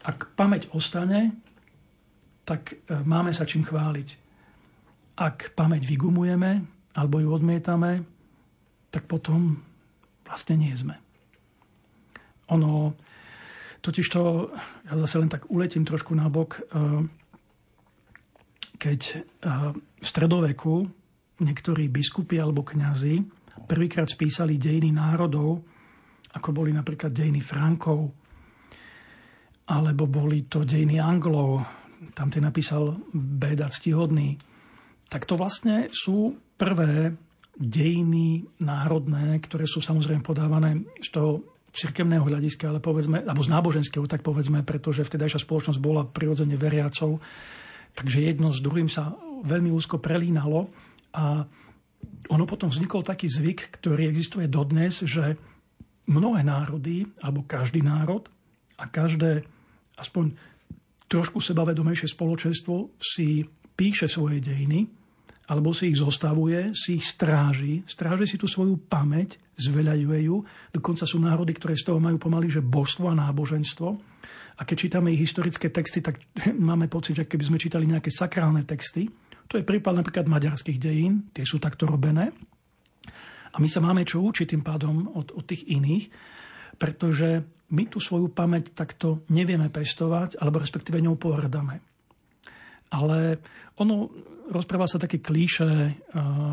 [0.04, 1.34] Ak pamäť ostane,
[2.44, 4.10] tak e, máme sa čím chváliť.
[5.20, 6.66] Ak pamäť vygumujeme
[6.98, 8.04] alebo ju odmietame,
[8.90, 9.62] tak potom
[10.26, 10.98] vlastne nie sme.
[12.50, 12.94] Ono,
[13.82, 14.50] totiž to,
[14.90, 17.04] ja zase len tak uletím trošku na bok, eh,
[18.80, 19.22] keď eh,
[19.76, 20.88] v stredoveku
[21.40, 25.62] niektorí biskupy alebo kňazi prvýkrát spísali dejiny národov,
[26.36, 28.12] ako boli napríklad dejiny Frankov,
[29.70, 31.62] alebo boli to dejiny Anglov,
[32.18, 34.40] tam tie napísal Béda ctihodný,
[35.10, 37.14] tak to vlastne sú prvé
[37.60, 44.06] dejiny národné, ktoré sú samozrejme podávané z toho cirkevného hľadiska, ale povedzme, alebo z náboženského,
[44.10, 47.22] tak povedzme, pretože vtedajšia spoločnosť bola prirodzene veriacou,
[47.94, 49.14] takže jedno s druhým sa
[49.46, 50.68] veľmi úzko prelínalo
[51.16, 51.46] a
[52.32, 55.36] ono potom vznikol taký zvyk, ktorý existuje dodnes, že
[56.10, 58.26] mnohé národy, alebo každý národ
[58.80, 59.44] a každé
[60.00, 60.34] aspoň
[61.10, 63.44] trošku sebavedomejšie spoločenstvo si
[63.76, 64.88] píše svoje dejiny,
[65.50, 70.20] alebo si ich zostavuje, si ich stráži, stráži si tú svoju pamäť, zveľaďuje.
[70.72, 73.88] Dokonca sú národy, ktoré z toho majú pomaly, že božstvo a náboženstvo.
[74.60, 76.20] A keď čítame ich historické texty, tak
[76.72, 79.08] máme pocit, že keby sme čítali nejaké sakrálne texty,
[79.50, 82.30] to je prípad napríklad maďarských dejín, tie sú takto robené.
[83.50, 86.06] A my sa máme čo učiť tým pádom od, od tých iných,
[86.78, 87.42] pretože
[87.74, 91.82] my tú svoju pamäť takto nevieme pestovať, alebo respektíve ňou pohrdame.
[92.94, 93.42] Ale
[93.82, 94.10] ono,
[94.54, 95.94] rozpráva sa také klíše, eh,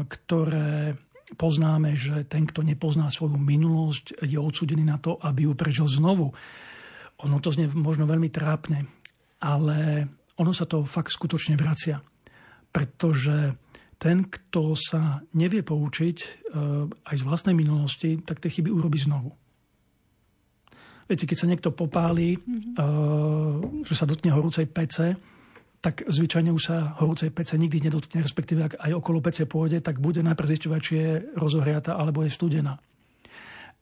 [0.09, 0.97] ktoré
[1.35, 6.31] poznáme, že ten, kto nepozná svoju minulosť, je odsudený na to, aby ju prežil znovu.
[7.27, 8.87] Ono to znie možno veľmi trápne,
[9.43, 10.07] ale
[10.39, 11.99] ono sa to fakt skutočne vracia.
[12.71, 13.59] Pretože
[13.99, 16.29] ten, kto sa nevie poučiť eh,
[16.87, 19.35] aj z vlastnej minulosti, tak tie chyby urobí znovu.
[21.07, 23.87] Viete, keď sa niekto popálí, mm-hmm.
[23.87, 25.15] že sa dotkne horúcej pece,
[25.87, 30.03] tak zvyčajne už sa horúcej pece nikdy nedotkne, respektíve ak aj okolo pece pôjde, tak
[30.03, 32.75] bude najprv zisťovať, či je rozohriata alebo je studená.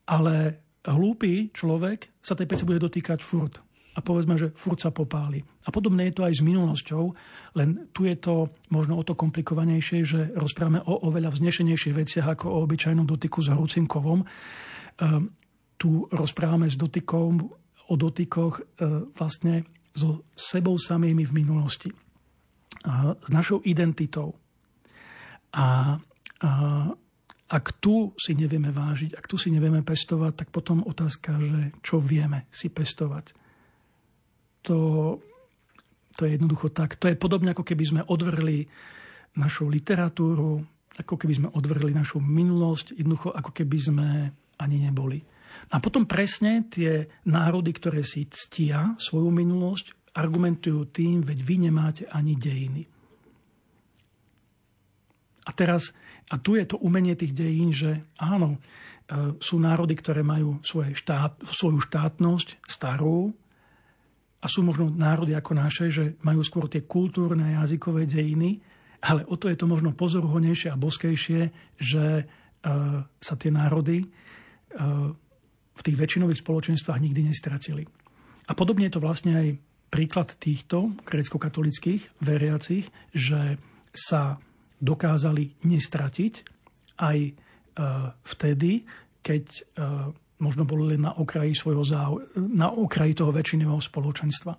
[0.05, 3.57] Ale hlúpy človek sa tej pece bude dotýkať furt.
[3.97, 5.41] A povedzme, že furt sa popáli.
[5.65, 7.03] A podobne je to aj s minulosťou,
[7.57, 12.53] len tu je to možno o to komplikovanejšie, že rozprávame o oveľa vznešenejších veciach ako
[12.53, 14.21] o obyčajnom dotyku s horúcim kovom.
[14.21, 15.33] Ehm,
[15.81, 17.49] tu rozprávame s dotykom,
[17.85, 18.63] o dotykoch e,
[19.13, 19.65] vlastne
[19.95, 21.89] so sebou samými v minulosti.
[23.25, 24.35] S našou identitou.
[25.55, 25.97] A,
[26.43, 26.51] a
[27.45, 32.03] ak tu si nevieme vážiť, ak tu si nevieme pestovať, tak potom otázka, že čo
[32.03, 33.31] vieme si pestovať.
[34.67, 34.77] To,
[36.17, 36.99] to je jednoducho tak.
[36.99, 38.67] To je podobne, ako keby sme odvrli
[39.39, 40.59] našu literatúru,
[40.95, 44.07] ako keby sme odvrli našu minulosť, jednoducho ako keby sme
[44.57, 45.19] ani neboli.
[45.73, 52.03] A potom presne tie národy, ktoré si ctia svoju minulosť, argumentujú tým, veď vy nemáte
[52.07, 52.87] ani dejiny.
[55.45, 55.93] A teraz,
[56.31, 60.97] a tu je to umenie tých dejín, že áno, e, sú národy, ktoré majú svoje
[60.97, 63.29] štát, svoju štátnosť starú
[64.41, 68.57] a sú možno národy ako naše, že majú skôr tie kultúrne a jazykové dejiny,
[69.05, 72.23] ale o to je to možno pozoruhodnejšie a boskejšie, že e,
[73.05, 74.07] sa tie národy e,
[75.75, 77.83] v tých väčšinových spoločenstvách nikdy nestratili.
[78.47, 79.47] A podobne je to vlastne aj
[79.91, 83.59] príklad týchto grécko-katolických veriacich, že
[83.95, 84.37] sa
[84.79, 86.33] dokázali nestratiť
[86.99, 87.31] aj e,
[88.23, 88.83] vtedy,
[89.23, 89.61] keď e,
[90.43, 94.53] možno boli len na okraji, svojho záu- na okraji toho väčšinového spoločenstva.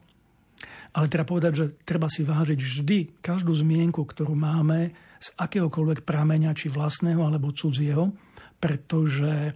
[0.96, 6.56] Ale treba povedať, že treba si vážiť vždy každú zmienku, ktorú máme z akéhokoľvek prameňa,
[6.56, 8.08] či vlastného alebo cudzieho,
[8.56, 9.52] pretože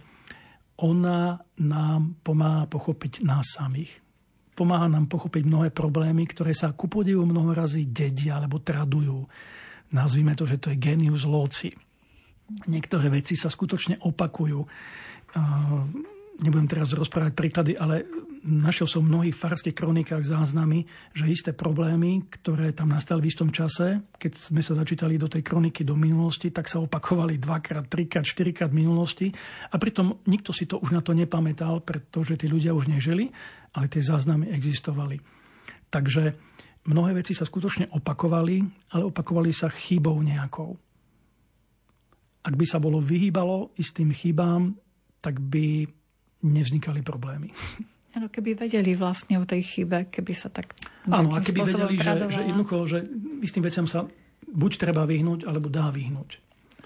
[0.81, 4.01] ona nám pomáha pochopiť nás samých.
[4.57, 9.23] Pomáha nám pochopiť mnohé problémy, ktoré sa ku podivu mnoho razy dedia alebo tradujú.
[9.93, 11.71] Nazvime to, že to je genius loci.
[12.67, 14.59] Niektoré veci sa skutočne opakujú.
[16.41, 18.03] Nebudem teraz rozprávať príklady, ale
[18.41, 23.49] našiel som v mnohých farských kronikách záznamy, že isté problémy, ktoré tam nastali v istom
[23.53, 28.25] čase, keď sme sa začítali do tej kroniky do minulosti, tak sa opakovali dvakrát, trikrát,
[28.25, 29.27] štyrikrát v minulosti
[29.69, 33.29] a pritom nikto si to už na to nepamätal, pretože tí ľudia už nežili,
[33.77, 35.21] ale tie záznamy existovali.
[35.93, 36.33] Takže
[36.89, 38.57] mnohé veci sa skutočne opakovali,
[38.97, 40.73] ale opakovali sa chybou nejakou.
[42.41, 44.73] Ak by sa bolo vyhýbalo istým chybám,
[45.21, 45.85] tak by
[46.41, 47.53] nevznikali problémy.
[48.11, 50.75] Áno, keby vedeli vlastne o tej chybe, keby sa tak...
[51.07, 52.99] Áno, a keby vedeli, že, že jednoducho, že
[53.39, 54.03] istým veciam sa
[54.51, 56.29] buď treba vyhnúť, alebo dá vyhnúť.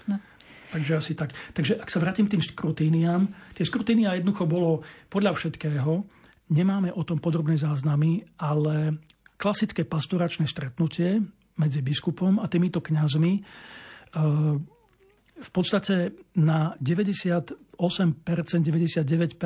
[0.06, 0.22] No.
[0.70, 1.34] Takže asi tak.
[1.50, 3.26] Takže ak sa vrátim k tým skrutíniám,
[3.58, 6.06] tie skrutínia jednoducho bolo podľa všetkého,
[6.54, 9.02] nemáme o tom podrobné záznamy, ale
[9.34, 11.18] klasické pastoračné stretnutie
[11.58, 13.42] medzi biskupom a týmito kňazmi e,
[15.36, 19.36] v podstate na 98%, 99%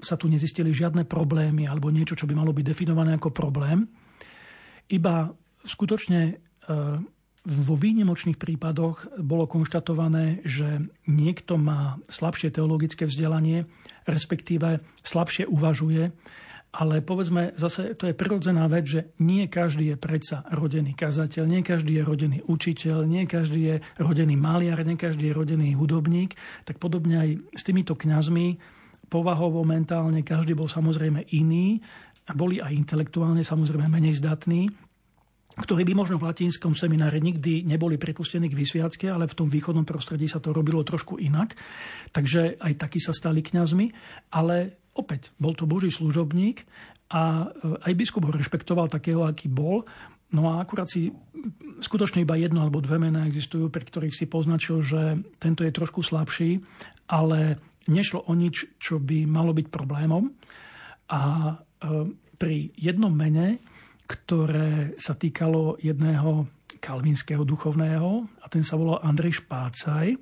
[0.00, 3.84] sa tu nezistili žiadne problémy alebo niečo, čo by malo byť definované ako problém.
[4.88, 5.28] Iba
[5.64, 6.34] skutočne e,
[7.42, 10.78] vo výnimočných prípadoch bolo konštatované, že
[11.10, 13.66] niekto má slabšie teologické vzdelanie,
[14.08, 16.14] respektíve slabšie uvažuje
[16.72, 21.60] ale povedzme, zase to je prirodzená vec, že nie každý je predsa rodený kazateľ, nie
[21.60, 26.32] každý je rodený učiteľ, nie každý je rodený maliar, nie každý je rodený hudobník.
[26.64, 28.56] Tak podobne aj s týmito kňazmi,
[29.12, 31.76] povahovo, mentálne, každý bol samozrejme iný
[32.24, 34.72] a boli aj intelektuálne samozrejme menej zdatní
[35.52, 39.84] ktorí by možno v latinskom semináre nikdy neboli pripustení k vysviacke, ale v tom východnom
[39.84, 41.52] prostredí sa to robilo trošku inak.
[42.08, 43.92] Takže aj takí sa stali kňazmi,
[44.32, 46.64] ale opäť, bol to Boží služobník
[47.12, 49.84] a e, aj biskup ho rešpektoval takého, aký bol.
[50.32, 51.12] No a akurát si
[51.84, 56.00] skutočne iba jedno alebo dve mená existujú, pri ktorých si poznačil, že tento je trošku
[56.00, 56.64] slabší,
[57.10, 60.32] ale nešlo o nič, čo by malo byť problémom.
[61.12, 61.20] A
[61.52, 61.54] e,
[62.40, 63.60] pri jednom mene,
[64.08, 66.48] ktoré sa týkalo jedného
[66.82, 70.18] kalvinského duchovného, a ten sa volal Andrej Špácaj,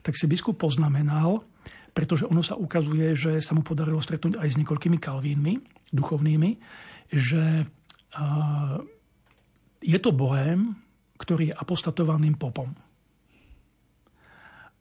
[0.00, 1.44] tak si biskup poznamenal,
[1.90, 5.54] pretože ono sa ukazuje, že sa mu podarilo stretnúť aj s niekoľkými kalvínmi
[5.90, 6.50] duchovnými,
[7.10, 7.66] že
[9.80, 10.74] je to bohém,
[11.18, 12.70] ktorý je apostatovaným popom.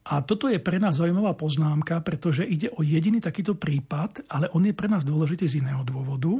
[0.10, 4.66] A toto je pre nás zaujímavá poznámka, pretože ide o jediný takýto prípad, ale on
[4.66, 6.34] je pre nás dôležitý z iného dôvodu,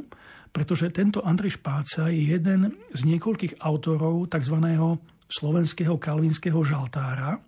[0.50, 4.58] pretože tento Andrej Špáca je jeden z niekoľkých autorov tzv.
[5.30, 7.38] slovenského kalvinského žaltára.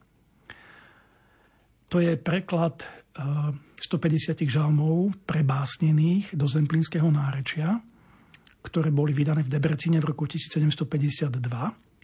[1.91, 7.80] To je preklad 150 eh, žalmov prebásnených do zemplínskeho nárečia,
[8.62, 11.28] ktoré boli vydané v Debrecine v roku 1752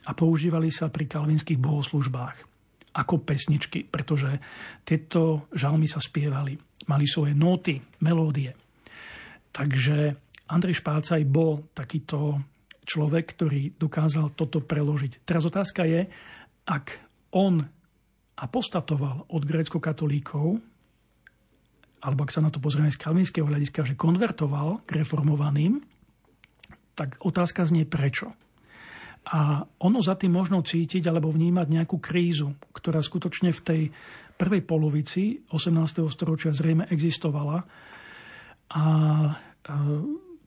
[0.04, 2.36] a používali sa pri kalvinských bohoslužbách
[2.98, 4.40] ako pesničky, pretože
[4.82, 6.58] tieto žalmy sa spievali,
[6.90, 8.50] mali svoje nóty, melódie.
[9.54, 10.18] Takže
[10.50, 12.40] Andrej Špácaj bol takýto
[12.88, 15.22] človek, ktorý dokázal toto preložiť.
[15.22, 16.08] Teraz otázka je,
[16.64, 16.86] ak
[17.36, 17.60] on
[18.38, 20.58] apostatoval od grécko-katolíkov,
[21.98, 25.82] alebo ak sa na to pozrieme z kalvinského hľadiska, že konvertoval k reformovaným,
[26.98, 28.34] tak otázka znie prečo.
[29.28, 33.82] A ono za tým možno cítiť alebo vnímať nejakú krízu, ktorá skutočne v tej
[34.38, 36.06] prvej polovici 18.
[36.08, 37.60] storočia zrejme existovala.
[38.72, 38.84] A
[39.28, 39.32] e,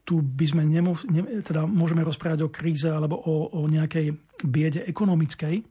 [0.02, 4.82] tu by sme nemo, ne, teda môžeme rozprávať o kríze alebo o, o nejakej biede
[4.88, 5.62] ekonomickej,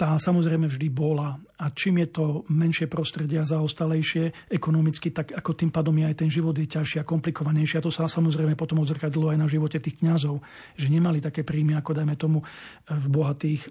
[0.00, 1.36] tá samozrejme vždy bola.
[1.60, 6.16] A čím je to menšie prostredie a zaostalejšie ekonomicky, tak ako tým pádom je aj
[6.16, 7.76] ten život je ťažší a komplikovanejší.
[7.76, 10.40] A to sa samozrejme potom odzrkadlo aj na živote tých kňazov,
[10.80, 12.40] že nemali také príjmy, ako dajme tomu
[12.88, 13.70] v bohatých e,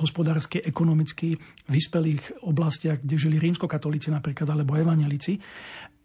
[0.00, 1.36] hospodársky, ekonomicky
[1.68, 5.36] vyspelých oblastiach, kde žili rímskokatolíci napríklad, alebo evanelici.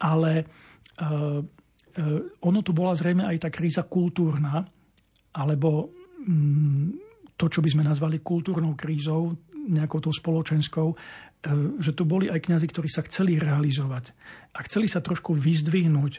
[0.03, 1.11] Ale e, e,
[2.43, 4.67] ono tu bola zrejme aj tá kríza kultúrna,
[5.31, 5.95] alebo
[6.27, 7.06] mm,
[7.37, 10.95] to, čo by sme nazvali kultúrnou krízou, nejakou tou spoločenskou, e,
[11.77, 14.15] že tu boli aj kňazi, ktorí sa chceli realizovať
[14.55, 16.13] a chceli sa trošku vyzdvihnúť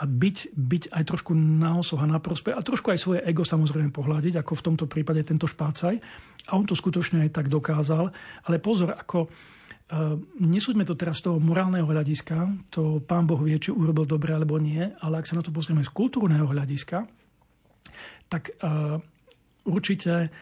[0.00, 3.42] a byť, byť aj trošku na osoh a na prospech a trošku aj svoje ego
[3.42, 5.94] samozrejme pohľadiť, ako v tomto prípade tento špácaj.
[6.48, 8.08] A on to skutočne aj tak dokázal.
[8.48, 9.28] Ale pozor, ako
[9.92, 14.32] Uh, nesúďme to teraz z toho morálneho hľadiska, to pán Boh vie, či urobil dobre
[14.32, 17.04] alebo nie, ale ak sa na to pozrieme z kultúrneho hľadiska,
[18.32, 18.96] tak uh,
[19.68, 20.32] určite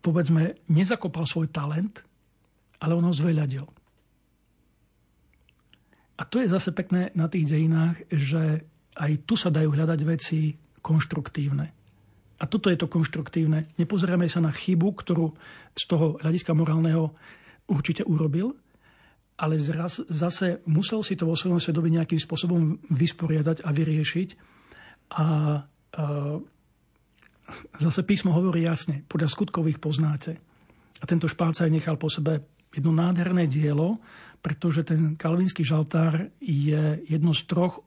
[0.00, 2.02] povedzme, nezakopal svoj talent,
[2.80, 3.66] ale on ho zveľadil.
[6.20, 8.64] A to je zase pekné na tých dejinách, že
[9.00, 10.52] aj tu sa dajú hľadať veci
[10.84, 11.66] konštruktívne.
[12.40, 13.68] A toto je to konštruktívne.
[13.76, 15.32] Nepozeráme sa na chybu, ktorú
[15.76, 17.12] z toho hľadiska morálneho
[17.68, 18.56] určite urobil,
[19.40, 24.28] ale zraz, zase musel si to vo svojom svedomí nejakým spôsobom vysporiadať a vyriešiť.
[25.16, 25.26] A, a
[27.78, 30.38] zase písmo hovorí jasne, podľa skutkových poznáte.
[31.00, 33.98] A tento špácaj nechal po sebe jedno nádherné dielo,
[34.40, 37.84] pretože ten kalvinský žaltár je jedno z troch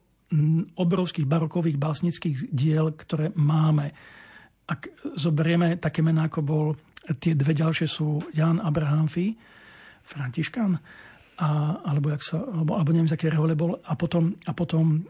[0.77, 3.93] obrovských barokových básnických diel, ktoré máme.
[4.65, 6.67] Ak zoberieme také mená, ako bol,
[7.21, 9.35] tie dve ďalšie sú Jan Abrahamfi,
[10.03, 10.71] Františkan,
[11.33, 11.49] a,
[11.81, 15.01] alebo, jak sa, alebo, alebo neviem, z aké rehole bol, a potom, a potom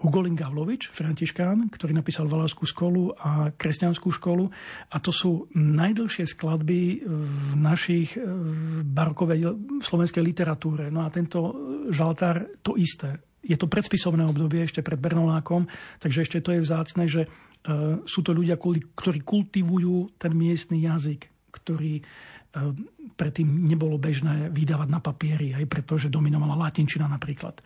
[0.00, 4.48] Ugolin Gavlovič, františkán, ktorý napísal Valavskú školu a kresťanskú školu.
[4.88, 9.52] A to sú najdlhšie skladby v našich v barokovej
[9.84, 10.88] slovenskej literatúre.
[10.88, 11.52] No a tento
[11.92, 13.20] žaltár to isté.
[13.44, 15.68] Je to predspisovné obdobie ešte pred Bernolákom,
[16.00, 21.52] takže ešte to je vzácne, že uh, sú to ľudia, ktorí kultivujú ten miestny jazyk,
[21.52, 22.72] ktorý uh,
[23.12, 27.60] predtým nebolo bežné vydávať na papieri, aj pretože dominovala latinčina napríklad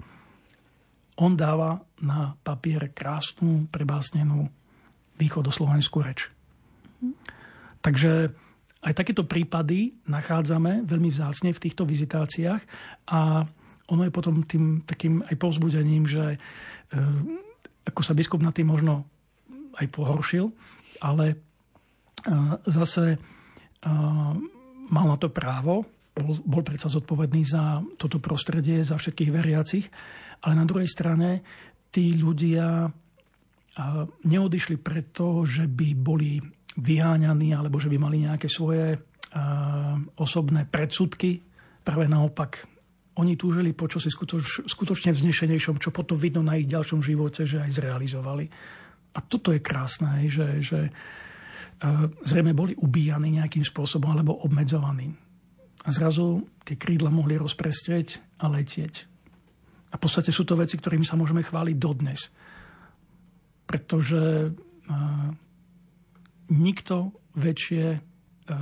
[1.23, 4.51] on dáva na papier krásnu, prebásnenú
[5.23, 6.27] východoslovenskú reč.
[7.79, 8.35] Takže
[8.83, 12.63] aj takéto prípady nachádzame veľmi vzácne v týchto vizitáciách
[13.07, 13.47] a
[13.87, 16.39] ono je potom tým takým aj povzbudením, že e,
[17.87, 19.07] ako sa biskup na tým možno
[19.79, 20.51] aj pohoršil,
[21.03, 21.37] ale e,
[22.67, 23.19] zase e,
[24.91, 29.87] mal na to právo, bol, bol predsa zodpovedný za toto prostredie, za všetkých veriacich
[30.43, 31.43] ale na druhej strane
[31.89, 32.91] tí ľudia
[34.27, 36.37] neodišli preto, že by boli
[36.77, 39.01] vyháňaní alebo že by mali nejaké svoje
[40.21, 41.41] osobné predsudky.
[41.81, 42.69] Práve naopak,
[43.17, 47.61] oni túžili po čosi skutoč, skutočne vznešenejšom, čo potom vidno na ich ďalšom živote, že
[47.61, 48.45] aj zrealizovali.
[49.13, 50.89] A toto je krásne, že, že
[52.25, 55.13] zrejme boli ubíjani nejakým spôsobom alebo obmedzovaní.
[55.83, 59.12] A zrazu tie krídla mohli rozprestrieť a letieť.
[59.93, 62.33] A v podstate sú to veci, ktorými sa môžeme chváliť dodnes.
[63.69, 65.29] Pretože uh,
[66.49, 68.01] nikto väčšie, uh,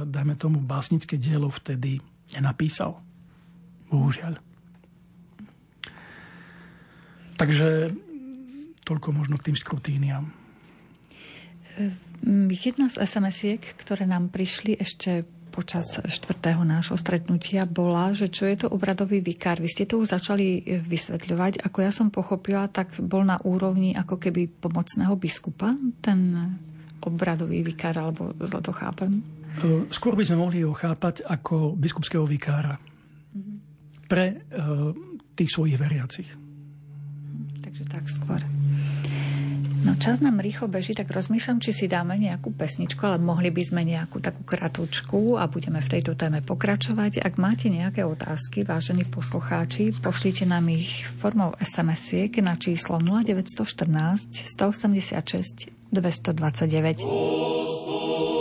[0.05, 2.03] dajme tomu, básnické dielo vtedy
[2.35, 2.99] nenapísal.
[3.91, 4.39] Bohužiaľ.
[7.39, 7.95] Takže
[8.85, 10.29] toľko možno k tým skrutíniam.
[12.53, 18.65] Jedna z SMS-iek, ktoré nám prišli ešte počas štvrtého nášho stretnutia bola, že čo je
[18.65, 19.59] to obradový vikár.
[19.59, 21.67] Vy ste to už začali vysvetľovať.
[21.67, 26.39] Ako ja som pochopila, tak bol na úrovni ako keby pomocného biskupa, ten
[27.03, 29.21] obradový vikár, alebo zle to chápem?
[29.91, 32.79] Skôr by sme mohli ho chápať ako biskupského vikára
[34.07, 34.37] pre e,
[35.35, 36.31] tých svojich veriacich.
[37.59, 38.41] Takže tak skôr.
[39.81, 43.63] No čas nám rýchlo beží, tak rozmýšľam, či si dáme nejakú pesničku, ale mohli by
[43.65, 47.25] sme nejakú takú kratučku a budeme v tejto téme pokračovať.
[47.25, 55.73] Ak máte nejaké otázky, vážení poslucháči, pošlite nám ich formou SMS-iek na číslo 0914 186
[55.89, 58.40] 229.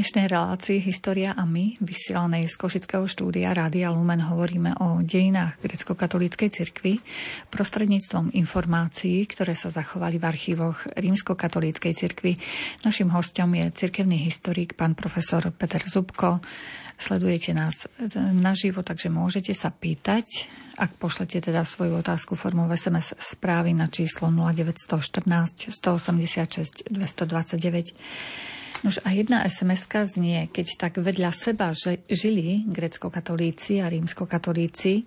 [0.00, 6.48] dnešnej relácii História a my, vysielanej z Košického štúdia Rádia Lumen, hovoríme o dejinách grecko-katolíckej
[6.48, 7.04] cirkvi
[7.52, 12.40] prostredníctvom informácií, ktoré sa zachovali v archívoch rímsko-katolíckej cirkvi.
[12.80, 16.40] Našim hostom je cirkevný historik, pán profesor Peter Zubko.
[16.96, 17.84] Sledujete nás
[18.32, 20.48] naživo, takže môžete sa pýtať,
[20.80, 28.80] ak pošlete teda svoju otázku formou SMS správy na číslo 0914 186 229.
[28.80, 35.04] Nož a jedna sms znie, keď tak vedľa seba že žili grecko-katolíci a rímsko-katolíci,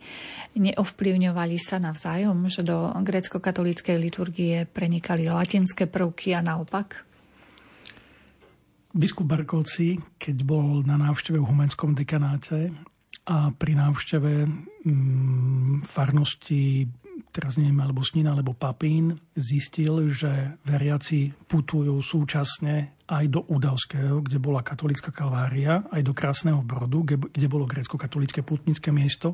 [0.62, 7.02] neovplyvňovali sa navzájom, že do grecko-katolíckej liturgie prenikali latinské prvky a naopak?
[8.94, 12.70] Biskup Barkovci, keď bol na návšteve v Humenskom dekanáte
[13.24, 14.32] a pri návšteve
[14.84, 16.88] mm, farnosti
[17.34, 24.38] teraz neviem, alebo Snina, alebo Papín, zistil, že veriaci putujú súčasne aj do Udavského, kde
[24.38, 29.34] bola katolická kalvária, aj do Krásneho Brodu, kde bolo grecko-katolické putnické miesto,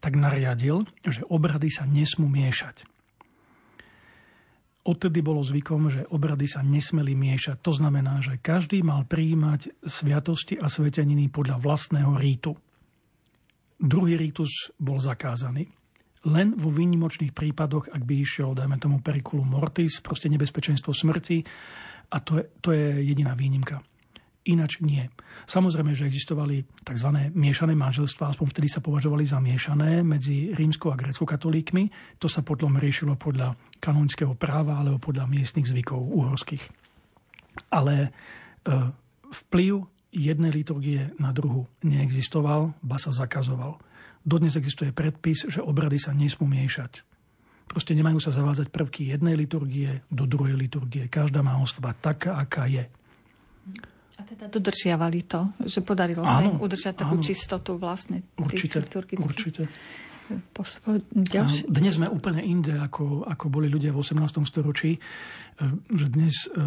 [0.00, 2.88] tak nariadil, že obrady sa nesmú miešať.
[4.88, 7.60] Odtedy bolo zvykom, že obrady sa nesmeli miešať.
[7.60, 12.56] To znamená, že každý mal prijímať sviatosti a sveteniny podľa vlastného rítu.
[13.78, 15.70] Druhý rítus bol zakázaný
[16.26, 21.46] len vo výnimočných prípadoch, ak by išiel, dajme tomu, periculum mortis, proste nebezpečenstvo smrti,
[22.10, 23.78] a to je, to je jediná výnimka.
[24.48, 25.04] Ináč nie.
[25.44, 27.08] Samozrejme, že existovali tzv.
[27.36, 32.16] miešané manželstva, aspoň vtedy sa považovali za miešané medzi rímskou a grecko-katolíkmi.
[32.16, 36.64] To sa potom riešilo podľa kanonického práva alebo podľa miestnych zvykov uhorských.
[37.76, 38.10] Ale e,
[39.28, 39.84] vplyv
[40.18, 43.78] jednej liturgie na druhu neexistoval, ba sa zakazoval.
[44.26, 47.06] dodnes existuje predpis, že obrady sa nesmú miešať.
[47.68, 51.08] Proste nemajú sa zavádzať prvky jednej liturgie do druhej liturgie.
[51.08, 52.84] Každá má ostávať taká, aká je.
[54.18, 57.24] A teda dodržiavali to, že podarilo áno, sa im udržať takú áno.
[57.24, 58.82] čistotu vlastne určite,
[59.20, 59.62] Určite.
[60.28, 61.72] Ďalšie...
[61.72, 64.44] Dnes sme úplne inde, ako, ako boli ľudia v 18.
[64.44, 64.96] storočí.
[64.96, 65.00] E,
[65.88, 66.60] že dnes e,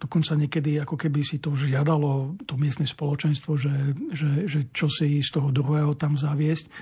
[0.00, 3.74] dokonca niekedy ako keby si to žiadalo to miestne spoločenstvo, že,
[4.16, 6.72] že, že čo si z toho druhého tam zaviesť,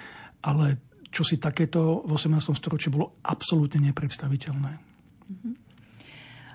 [0.47, 0.79] ale
[1.11, 2.55] čo si takéto v 18.
[2.55, 4.73] storočí bolo absolútne nepredstaviteľné.
[5.27, 5.51] Mhm.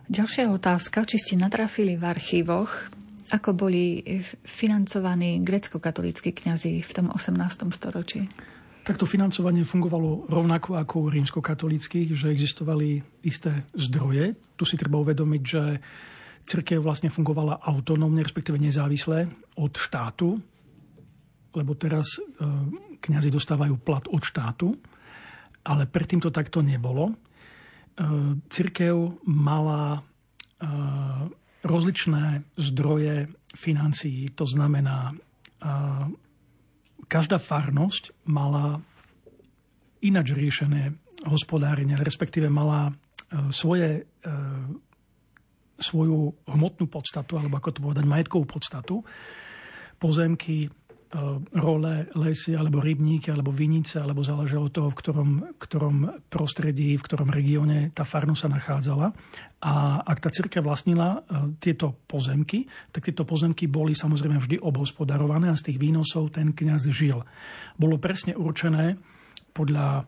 [0.04, 2.92] Ďalšia otázka, či ste natrafili v archívoch,
[3.32, 4.04] ako boli
[4.44, 7.72] financovaní grecko-katolíckí kňazi v tom 18.
[7.72, 8.28] storočí?
[8.84, 14.36] Takto financovanie fungovalo rovnako ako u rímsko-katolíckých, že existovali isté zdroje.
[14.60, 15.64] Tu si treba uvedomiť, že
[16.44, 20.36] Cirkev vlastne fungovala autonómne, respektíve nezávisle od štátu,
[21.56, 22.22] lebo teraz e,
[23.00, 24.76] kňazi dostávajú plat od štátu,
[25.64, 27.14] ale predtým to takto nebolo.
[27.14, 27.16] E,
[28.52, 30.02] Cirkev mala e,
[31.64, 35.14] rozličné zdroje financií, to znamená,
[37.08, 38.84] každá farnosť mala
[40.04, 40.92] ináč riešené
[41.24, 42.92] hospodárenie, respektíve mala
[43.48, 44.04] svoje
[45.78, 49.02] svoju hmotnú podstatu, alebo ako to povedať, majetkovú podstatu.
[49.98, 50.70] Pozemky, e,
[51.58, 55.96] role, lesy, alebo rybníky, alebo vinice, alebo záleží od toho, v ktorom, ktorom
[56.30, 59.08] prostredí, v ktorom regióne tá farnosť sa nachádzala.
[59.64, 65.50] A ak tá cirkev vlastnila e, tieto pozemky, tak tieto pozemky boli samozrejme vždy obhospodarované
[65.50, 67.24] a z tých výnosov ten kňaz žil.
[67.80, 69.00] Bolo presne určené
[69.54, 70.04] podľa e,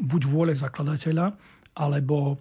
[0.00, 2.38] buď vôle zakladateľa, alebo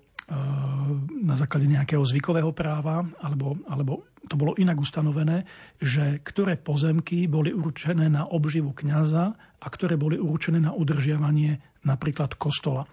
[1.24, 5.44] na základe nejakého zvykového práva, alebo, alebo to bolo inak ustanovené,
[5.84, 12.40] že ktoré pozemky boli určené na obživu kňaza a ktoré boli určené na udržiavanie napríklad
[12.40, 12.88] kostola.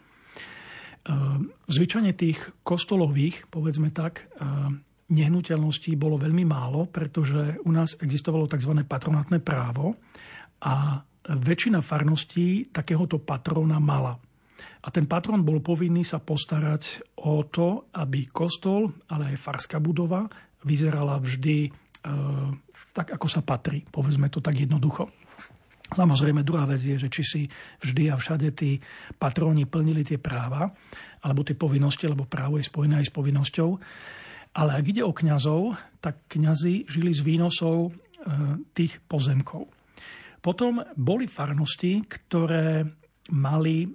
[1.01, 1.15] Eh,
[1.71, 4.45] zvyčajne tých kostolových, povedzme tak, eh,
[5.11, 8.85] nehnuteľností bolo veľmi málo, pretože u nás existovalo tzv.
[8.87, 9.99] patronátne právo
[10.63, 14.15] a väčšina farností takéhoto patrona mala.
[14.85, 20.25] A ten patron bol povinný sa postarať o to, aby kostol, ale aj farská budova
[20.65, 21.71] vyzerala vždy e,
[22.93, 23.85] tak, ako sa patrí.
[23.85, 25.09] Povedzme to tak jednoducho.
[25.91, 27.43] Samozrejme, druhá vec je, že či si
[27.83, 28.79] vždy a všade tí
[29.19, 30.71] patróni plnili tie práva,
[31.27, 33.71] alebo tie povinnosti, lebo právo je spojené aj s povinnosťou.
[34.55, 37.91] Ale ak ide o kňazov, tak kňazi žili z výnosov e,
[38.71, 39.67] tých pozemkov.
[40.41, 42.87] Potom boli farnosti, ktoré
[43.35, 43.87] mali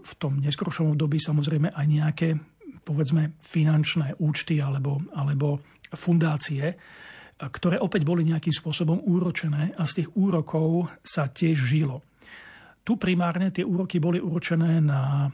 [0.00, 2.28] v tom neskôršom období samozrejme aj nejaké
[2.82, 5.60] povedzme finančné účty alebo, alebo
[5.92, 6.72] fundácie,
[7.38, 12.02] ktoré opäť boli nejakým spôsobom úročené a z tých úrokov sa tiež žilo.
[12.82, 15.30] Tu primárne tie úroky boli určené na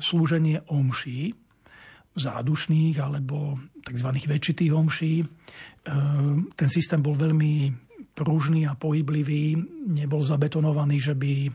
[0.00, 1.34] slúženie omší,
[2.14, 4.08] zádušných alebo tzv.
[4.14, 5.26] väčšitých omší.
[6.54, 7.68] Ten systém bol veľmi
[8.14, 9.58] pružný a pohyblivý,
[9.90, 11.50] nebol zabetonovaný, že by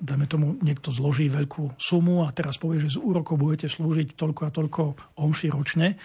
[0.00, 4.42] dajme tomu, niekto zloží veľkú sumu a teraz povie, že z úrokov budete slúžiť toľko
[4.46, 4.82] a toľko
[5.20, 5.96] omši ročne,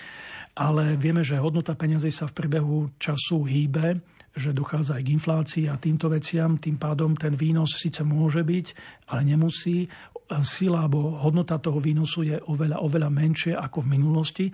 [0.55, 3.99] ale vieme, že hodnota peniazy sa v priebehu času hýbe,
[4.35, 8.67] že dochádza aj k inflácii a týmto veciam, tým pádom ten výnos síce môže byť,
[9.11, 9.87] ale nemusí.
[10.25, 14.45] Sila alebo hodnota toho výnosu je oveľa, oveľa menšie ako v minulosti.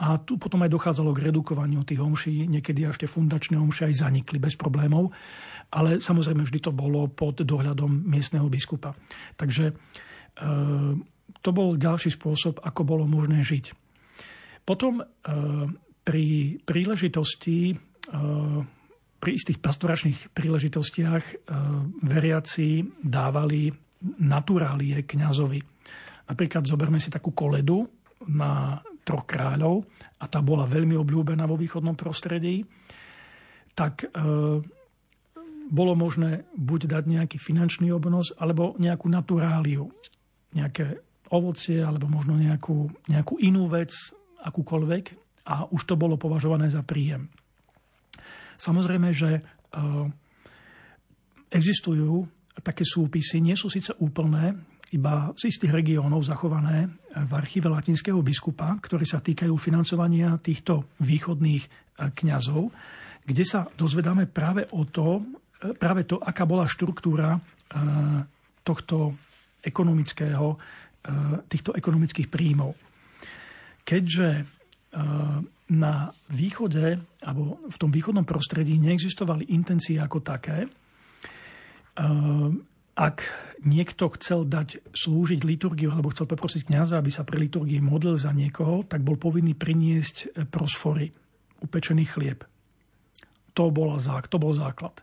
[0.00, 4.08] A tu potom aj dochádzalo k redukovaniu tých homší, niekedy až tie fundačné homše aj
[4.08, 5.12] zanikli bez problémov
[5.72, 8.92] ale samozrejme vždy to bolo pod dohľadom miestneho biskupa.
[9.40, 9.74] Takže e,
[11.40, 13.72] to bol ďalší spôsob, ako bolo možné žiť.
[14.68, 15.04] Potom e,
[16.04, 16.24] pri
[16.60, 17.74] príležitosti, e,
[19.16, 21.46] pri istých pastoračných príležitostiach
[22.02, 23.70] veriaci dávali
[24.18, 25.62] naturálie kňazovi.
[26.26, 27.86] Napríklad zoberme si takú koledu
[28.26, 29.82] na troch kráľov
[30.22, 32.62] a tá bola veľmi obľúbená vo východnom prostredí,
[33.74, 34.06] tak
[35.72, 39.88] bolo možné buď dať nejaký finančný obnos, alebo nejakú naturáliu,
[40.52, 41.00] nejaké
[41.32, 43.90] ovocie, alebo možno nejakú, nejakú inú vec,
[44.44, 45.04] akúkoľvek,
[45.48, 47.26] a už to bolo považované za príjem.
[48.60, 49.42] Samozrejme, že e,
[51.50, 52.28] existujú
[52.62, 54.54] také súpisy, nie sú síce úplné,
[54.92, 61.64] iba z istých regiónov zachované v archíve latinského biskupa, ktoré sa týkajú financovania týchto východných
[61.64, 61.70] e,
[62.12, 62.68] kňazov,
[63.24, 65.38] kde sa dozvedáme práve o tom,
[65.78, 67.40] práve to, aká bola štruktúra e,
[68.62, 69.16] tohto
[69.62, 70.58] ekonomického,
[71.46, 72.74] týchto ekonomických príjmov.
[73.82, 74.46] Keďže
[75.72, 75.94] na
[76.30, 80.68] východe, alebo v tom východnom prostredí neexistovali intencie ako také,
[82.92, 83.24] ak
[83.64, 88.36] niekto chcel dať slúžiť liturgiu alebo chcel poprosiť kniaza, aby sa pre liturgii modlil za
[88.36, 91.08] niekoho, tak bol povinný priniesť prosfory,
[91.64, 92.44] upečený chlieb.
[93.56, 95.00] To, bol, to bol základ.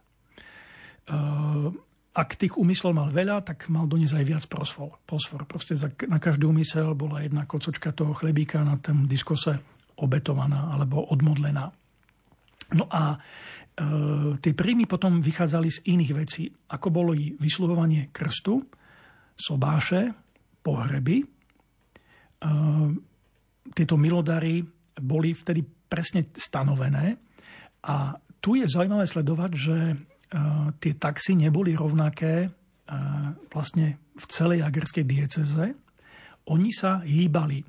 [2.13, 5.01] Ak tých úmyslov mal veľa, tak mal doniesť aj viac prosfor.
[5.05, 5.45] prosfor.
[5.49, 5.73] Proste
[6.09, 9.57] na každý úmysel bola jedna kocočka toho chlebíka na tom diskose
[9.97, 11.73] obetovaná alebo odmodlená.
[12.77, 13.17] No a e,
[14.37, 18.61] tie príjmy potom vychádzali z iných vecí, ako bolo i vyslovovanie krstu,
[19.33, 20.13] sobáše,
[20.61, 21.23] pohreby.
[21.23, 21.27] E,
[23.73, 24.61] tieto milodary
[24.99, 27.17] boli vtedy presne stanovené
[27.85, 29.95] a tu je zaujímavé sledovať, že e,
[30.77, 32.53] tie taxy neboli rovnaké
[33.53, 35.77] vlastne v celej agerskej dieceze.
[36.49, 37.61] Oni sa hýbali.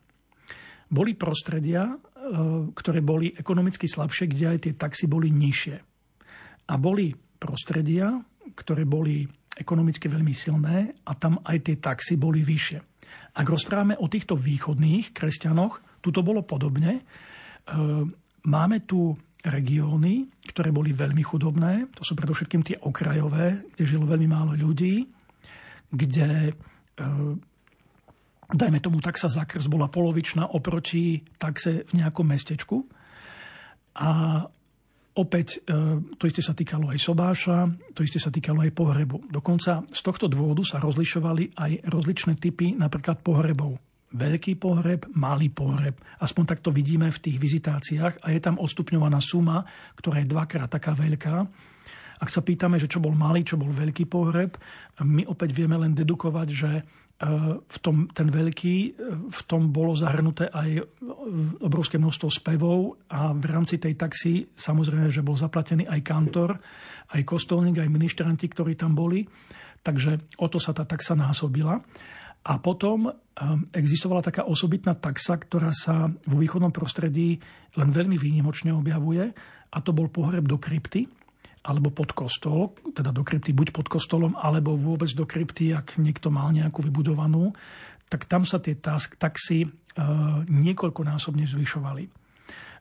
[0.88, 1.92] Boli prostredia,
[2.74, 5.76] ktoré boli ekonomicky slabšie, kde aj tie taxy boli nižšie.
[6.70, 8.14] A boli prostredia,
[8.54, 9.26] ktoré boli
[9.58, 12.78] ekonomicky veľmi silné a tam aj tie taxy boli vyššie.
[13.36, 16.92] Ak rozprávame o týchto východných kresťanoch, tu to bolo podobne.
[16.96, 17.02] E,
[18.46, 24.28] máme tu regióny, ktoré boli veľmi chudobné, to sú predovšetkým tie okrajové, kde žilo veľmi
[24.28, 25.08] málo ľudí,
[25.90, 26.54] kde e,
[28.54, 32.76] dajme tomu taxa za krst bola polovičná oproti taxe v nejakom mestečku.
[34.00, 34.42] A
[35.18, 37.56] opäť e, to isté sa týkalo aj sobáša,
[37.94, 39.30] to isté sa týkalo aj pohrebu.
[39.30, 43.76] Dokonca z tohto dôvodu sa rozlišovali aj rozličné typy napríklad pohrebov.
[44.10, 45.94] Veľký pohreb, malý pohreb.
[46.18, 49.62] Aspoň takto vidíme v tých vizitáciách a je tam odstupňovaná suma,
[49.94, 51.46] ktorá je dvakrát taká veľká.
[52.20, 54.58] Ak sa pýtame, že čo bol malý, čo bol veľký pohreb,
[55.00, 56.70] my opäť vieme len dedukovať, že
[57.60, 58.76] v tom, ten veľký,
[59.28, 60.80] v tom bolo zahrnuté aj
[61.60, 66.56] obrovské množstvo spevov a v rámci tej taxi samozrejme, že bol zaplatený aj kantor,
[67.12, 69.28] aj kostolník, aj ministranti, ktorí tam boli.
[69.84, 71.76] Takže o to sa tá taxa násobila.
[72.40, 73.12] A potom um,
[73.68, 77.36] existovala taká osobitná taxa, ktorá sa vo východnom prostredí
[77.76, 79.28] len veľmi výnimočne objavuje
[79.68, 81.04] a to bol pohreb do krypty
[81.60, 86.32] alebo pod kostol, teda do krypty buď pod kostolom, alebo vôbec do krypty, ak niekto
[86.32, 87.52] mal nejakú vybudovanú,
[88.08, 88.74] tak tam sa tie
[89.20, 89.68] taxi e,
[90.48, 92.02] niekoľkonásobne zvyšovali.
[92.06, 92.10] E,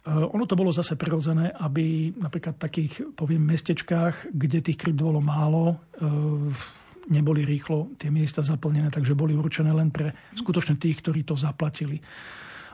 [0.09, 5.19] ono to bolo zase prirodzené, aby napríklad v takých, poviem, mestečkách, kde tých krypt bolo
[5.19, 6.09] málo, e,
[7.11, 11.99] neboli rýchlo tie miesta zaplnené, takže boli určené len pre skutočne tých, ktorí to zaplatili.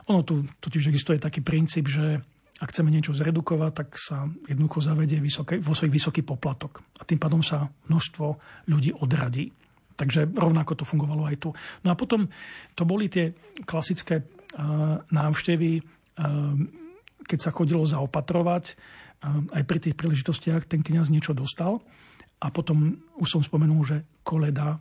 [0.06, 2.22] Ono tu totiž existuje taký princíp, že
[2.56, 6.80] ak chceme niečo zredukovať, tak sa jednoducho zavedie vysoké, vo svoj vysoký poplatok.
[6.96, 8.26] A tým pádom sa množstvo
[8.72, 9.52] ľudí odradí.
[9.96, 11.52] Takže rovnako to fungovalo aj tu.
[11.84, 12.28] No a potom
[12.72, 13.32] to boli tie
[13.64, 15.84] klasické uh, návštevy, uh,
[17.28, 18.64] keď sa chodilo zaopatrovať.
[19.20, 21.80] Uh, aj pri tých príležitostiach ten kniaz niečo dostal.
[22.40, 24.80] A potom už som spomenul, že koleda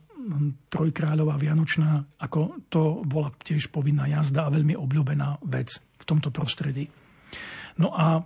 [0.73, 6.89] trojkráľová Vianočná, ako to bola tiež povinná jazda a veľmi obľúbená vec v tomto prostredí.
[7.79, 8.23] No a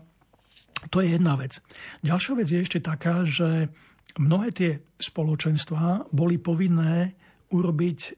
[0.88, 1.60] to je jedna vec.
[2.06, 3.68] Ďalšia vec je ešte taká, že
[4.16, 7.20] mnohé tie spoločenstvá boli povinné
[7.50, 8.12] urobiť e,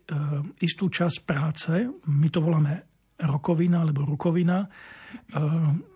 [0.61, 1.71] istú časť práce,
[2.07, 2.83] my to voláme
[3.21, 4.67] rokovina alebo rukovina, e,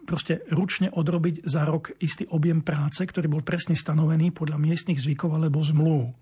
[0.08, 5.36] proste ručne odrobiť za rok istý objem práce, ktorý bol presne stanovený podľa miestnych zvykov
[5.36, 6.16] alebo zmluv.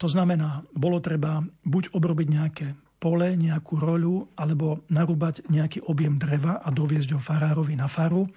[0.00, 2.66] To znamená, bolo treba buď obrobiť nejaké
[3.00, 8.28] pole, nejakú roľu, alebo narúbať nejaký objem dreva a doviezť ho farárovi na faru,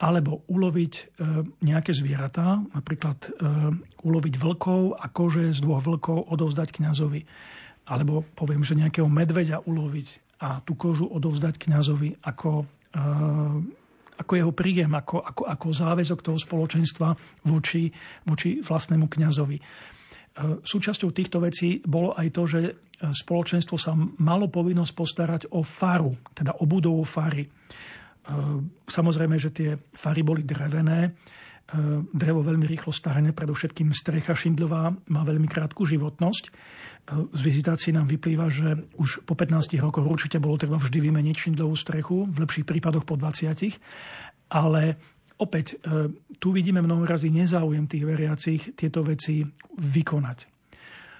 [0.00, 1.02] alebo uloviť e,
[1.64, 3.30] nejaké zvieratá, napríklad e,
[4.04, 7.24] uloviť vlkov a kože z dvoch vlkov odovzdať kňazovi.
[7.88, 13.04] Alebo poviem, že nejakého medveďa uloviť a tú kožu odovzdať kňazovi ako, e,
[14.20, 17.08] ako jeho príjem, ako, ako, ako záväzok toho spoločenstva
[17.48, 17.88] voči,
[18.28, 19.58] voči vlastnému kňazovi.
[20.40, 22.60] Súčasťou týchto vecí bolo aj to, že
[23.00, 27.48] spoločenstvo sa malo povinnosť postarať o faru, teda o budovu fary.
[27.48, 27.50] E,
[28.84, 31.10] samozrejme, že tie fary boli drevené, e,
[32.12, 36.44] drevo veľmi rýchlo starne, predovšetkým strecha šindlová má veľmi krátku životnosť.
[36.44, 36.50] E,
[37.32, 41.72] z vizitácií nám vyplýva, že už po 15 rokoch určite bolo treba vždy vymeniť šindlovú
[41.72, 43.80] strechu, v lepších prípadoch po 20.
[44.50, 44.98] Ale
[45.38, 45.78] opäť
[46.42, 49.46] tu vidíme mnoho razy nezáujem tých veriacich tieto veci
[49.78, 50.49] vykonať.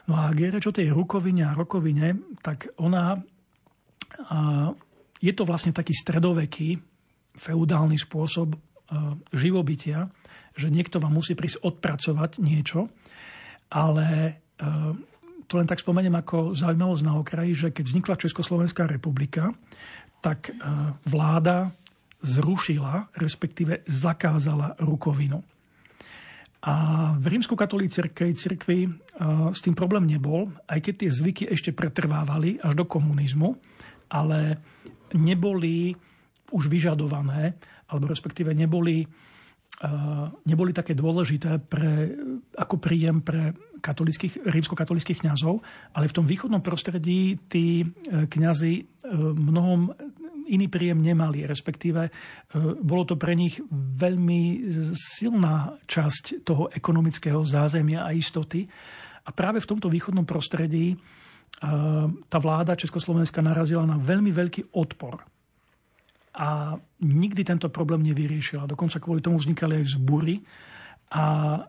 [0.08, 3.20] No a ak je reč o tej rukovine a rokovine, tak ona
[4.30, 4.70] a
[5.20, 6.80] je to vlastne taký stredoveký,
[7.36, 8.58] feudálny spôsob
[9.30, 10.10] živobytia,
[10.58, 12.90] že niekto vám musí prísť odpracovať niečo,
[13.70, 14.34] ale
[15.46, 19.54] to len tak spomeniem ako zaujímavosť na okraji, že keď vznikla Československá republika,
[20.18, 20.50] tak
[21.06, 21.70] vláda
[22.20, 25.40] zrušila, respektíve zakázala rukovinu.
[26.60, 26.74] A
[27.16, 28.84] v rímsko-katolíckej cirkvi
[29.48, 33.56] s tým problém nebol, aj keď tie zvyky ešte pretrvávali až do komunizmu,
[34.12, 34.60] ale
[35.16, 35.96] neboli
[36.52, 37.56] už vyžadované,
[37.88, 39.08] alebo respektíve neboli,
[40.44, 42.12] neboli také dôležité pre,
[42.60, 45.64] ako príjem pre katolických, rímsko-katolických kňazov,
[45.96, 47.86] ale v tom východnom prostredí tí e,
[48.28, 48.82] kňazi e,
[49.16, 49.88] mnohom
[50.50, 52.10] iný príjem nemali, respektíve e,
[52.82, 58.66] bolo to pre nich veľmi silná časť toho ekonomického zázemia a istoty.
[59.24, 60.96] A práve v tomto východnom prostredí e,
[62.26, 65.22] tá vláda Československa narazila na veľmi veľký odpor.
[66.34, 68.70] A nikdy tento problém nevyriešila.
[68.70, 70.34] Dokonca kvôli tomu vznikali aj vzbury.
[71.14, 71.24] A
[71.56, 71.60] e,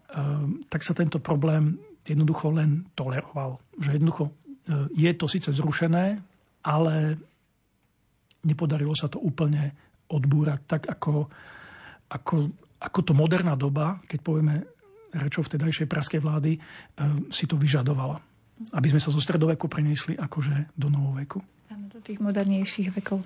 [0.70, 3.62] tak sa tento problém jednoducho len toleroval.
[3.78, 4.26] Že jednoducho
[4.94, 6.22] je to síce zrušené,
[6.64, 7.18] ale
[8.46, 9.74] nepodarilo sa to úplne
[10.12, 11.30] odbúrať tak, ako,
[12.12, 12.36] ako,
[12.82, 14.56] ako to moderná doba, keď povieme
[15.16, 16.60] rečou vtedajšej praskej vlády, e,
[17.32, 18.20] si to vyžadovala.
[18.78, 21.40] Aby sme sa zo stredoveku preniesli akože do novoveku.
[21.72, 23.26] Do tých modernejších vekov.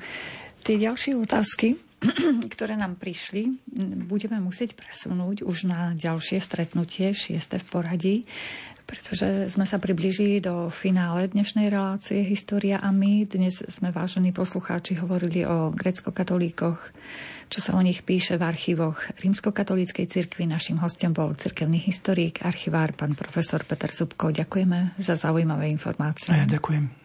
[0.66, 1.78] Tie ďalšie otázky,
[2.54, 3.54] ktoré nám prišli,
[4.10, 8.16] budeme musieť presunúť už na ďalšie stretnutie, šieste v poradí
[8.86, 13.26] pretože sme sa približili do finále dnešnej relácie História a my.
[13.26, 16.80] Dnes sme, vážení poslucháči, hovorili o grecko-katolíkoch,
[17.50, 20.46] čo sa o nich píše v archívoch Rímsko-katolíckej cirkvi.
[20.46, 24.30] Našim hostom bol cirkevný historik, archivár, pán profesor Peter Zubko.
[24.30, 26.34] Ďakujeme za zaujímavé informácie.
[26.34, 27.05] A ja ďakujem.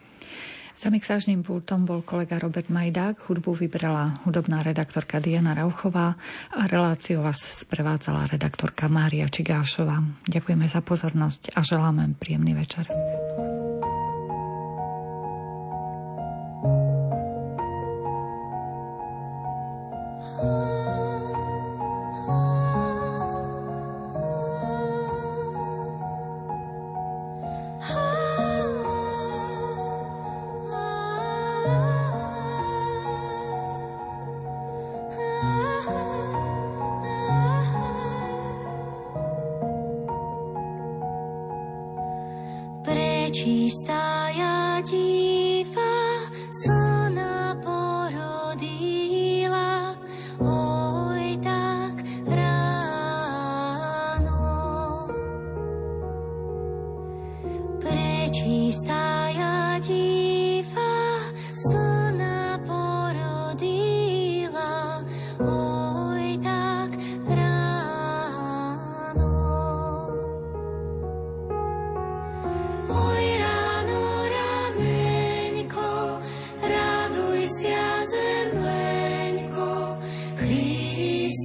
[0.80, 6.16] Za mixážnym pultom bol kolega Robert Majdák, hudbu vybrala hudobná redaktorka Diana Rauchová
[6.56, 10.00] a reláciu vás sprevádzala redaktorka Mária Čigášová.
[10.24, 12.88] Ďakujeme za pozornosť a želáme príjemný večer.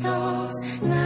[0.05, 1.04] souls.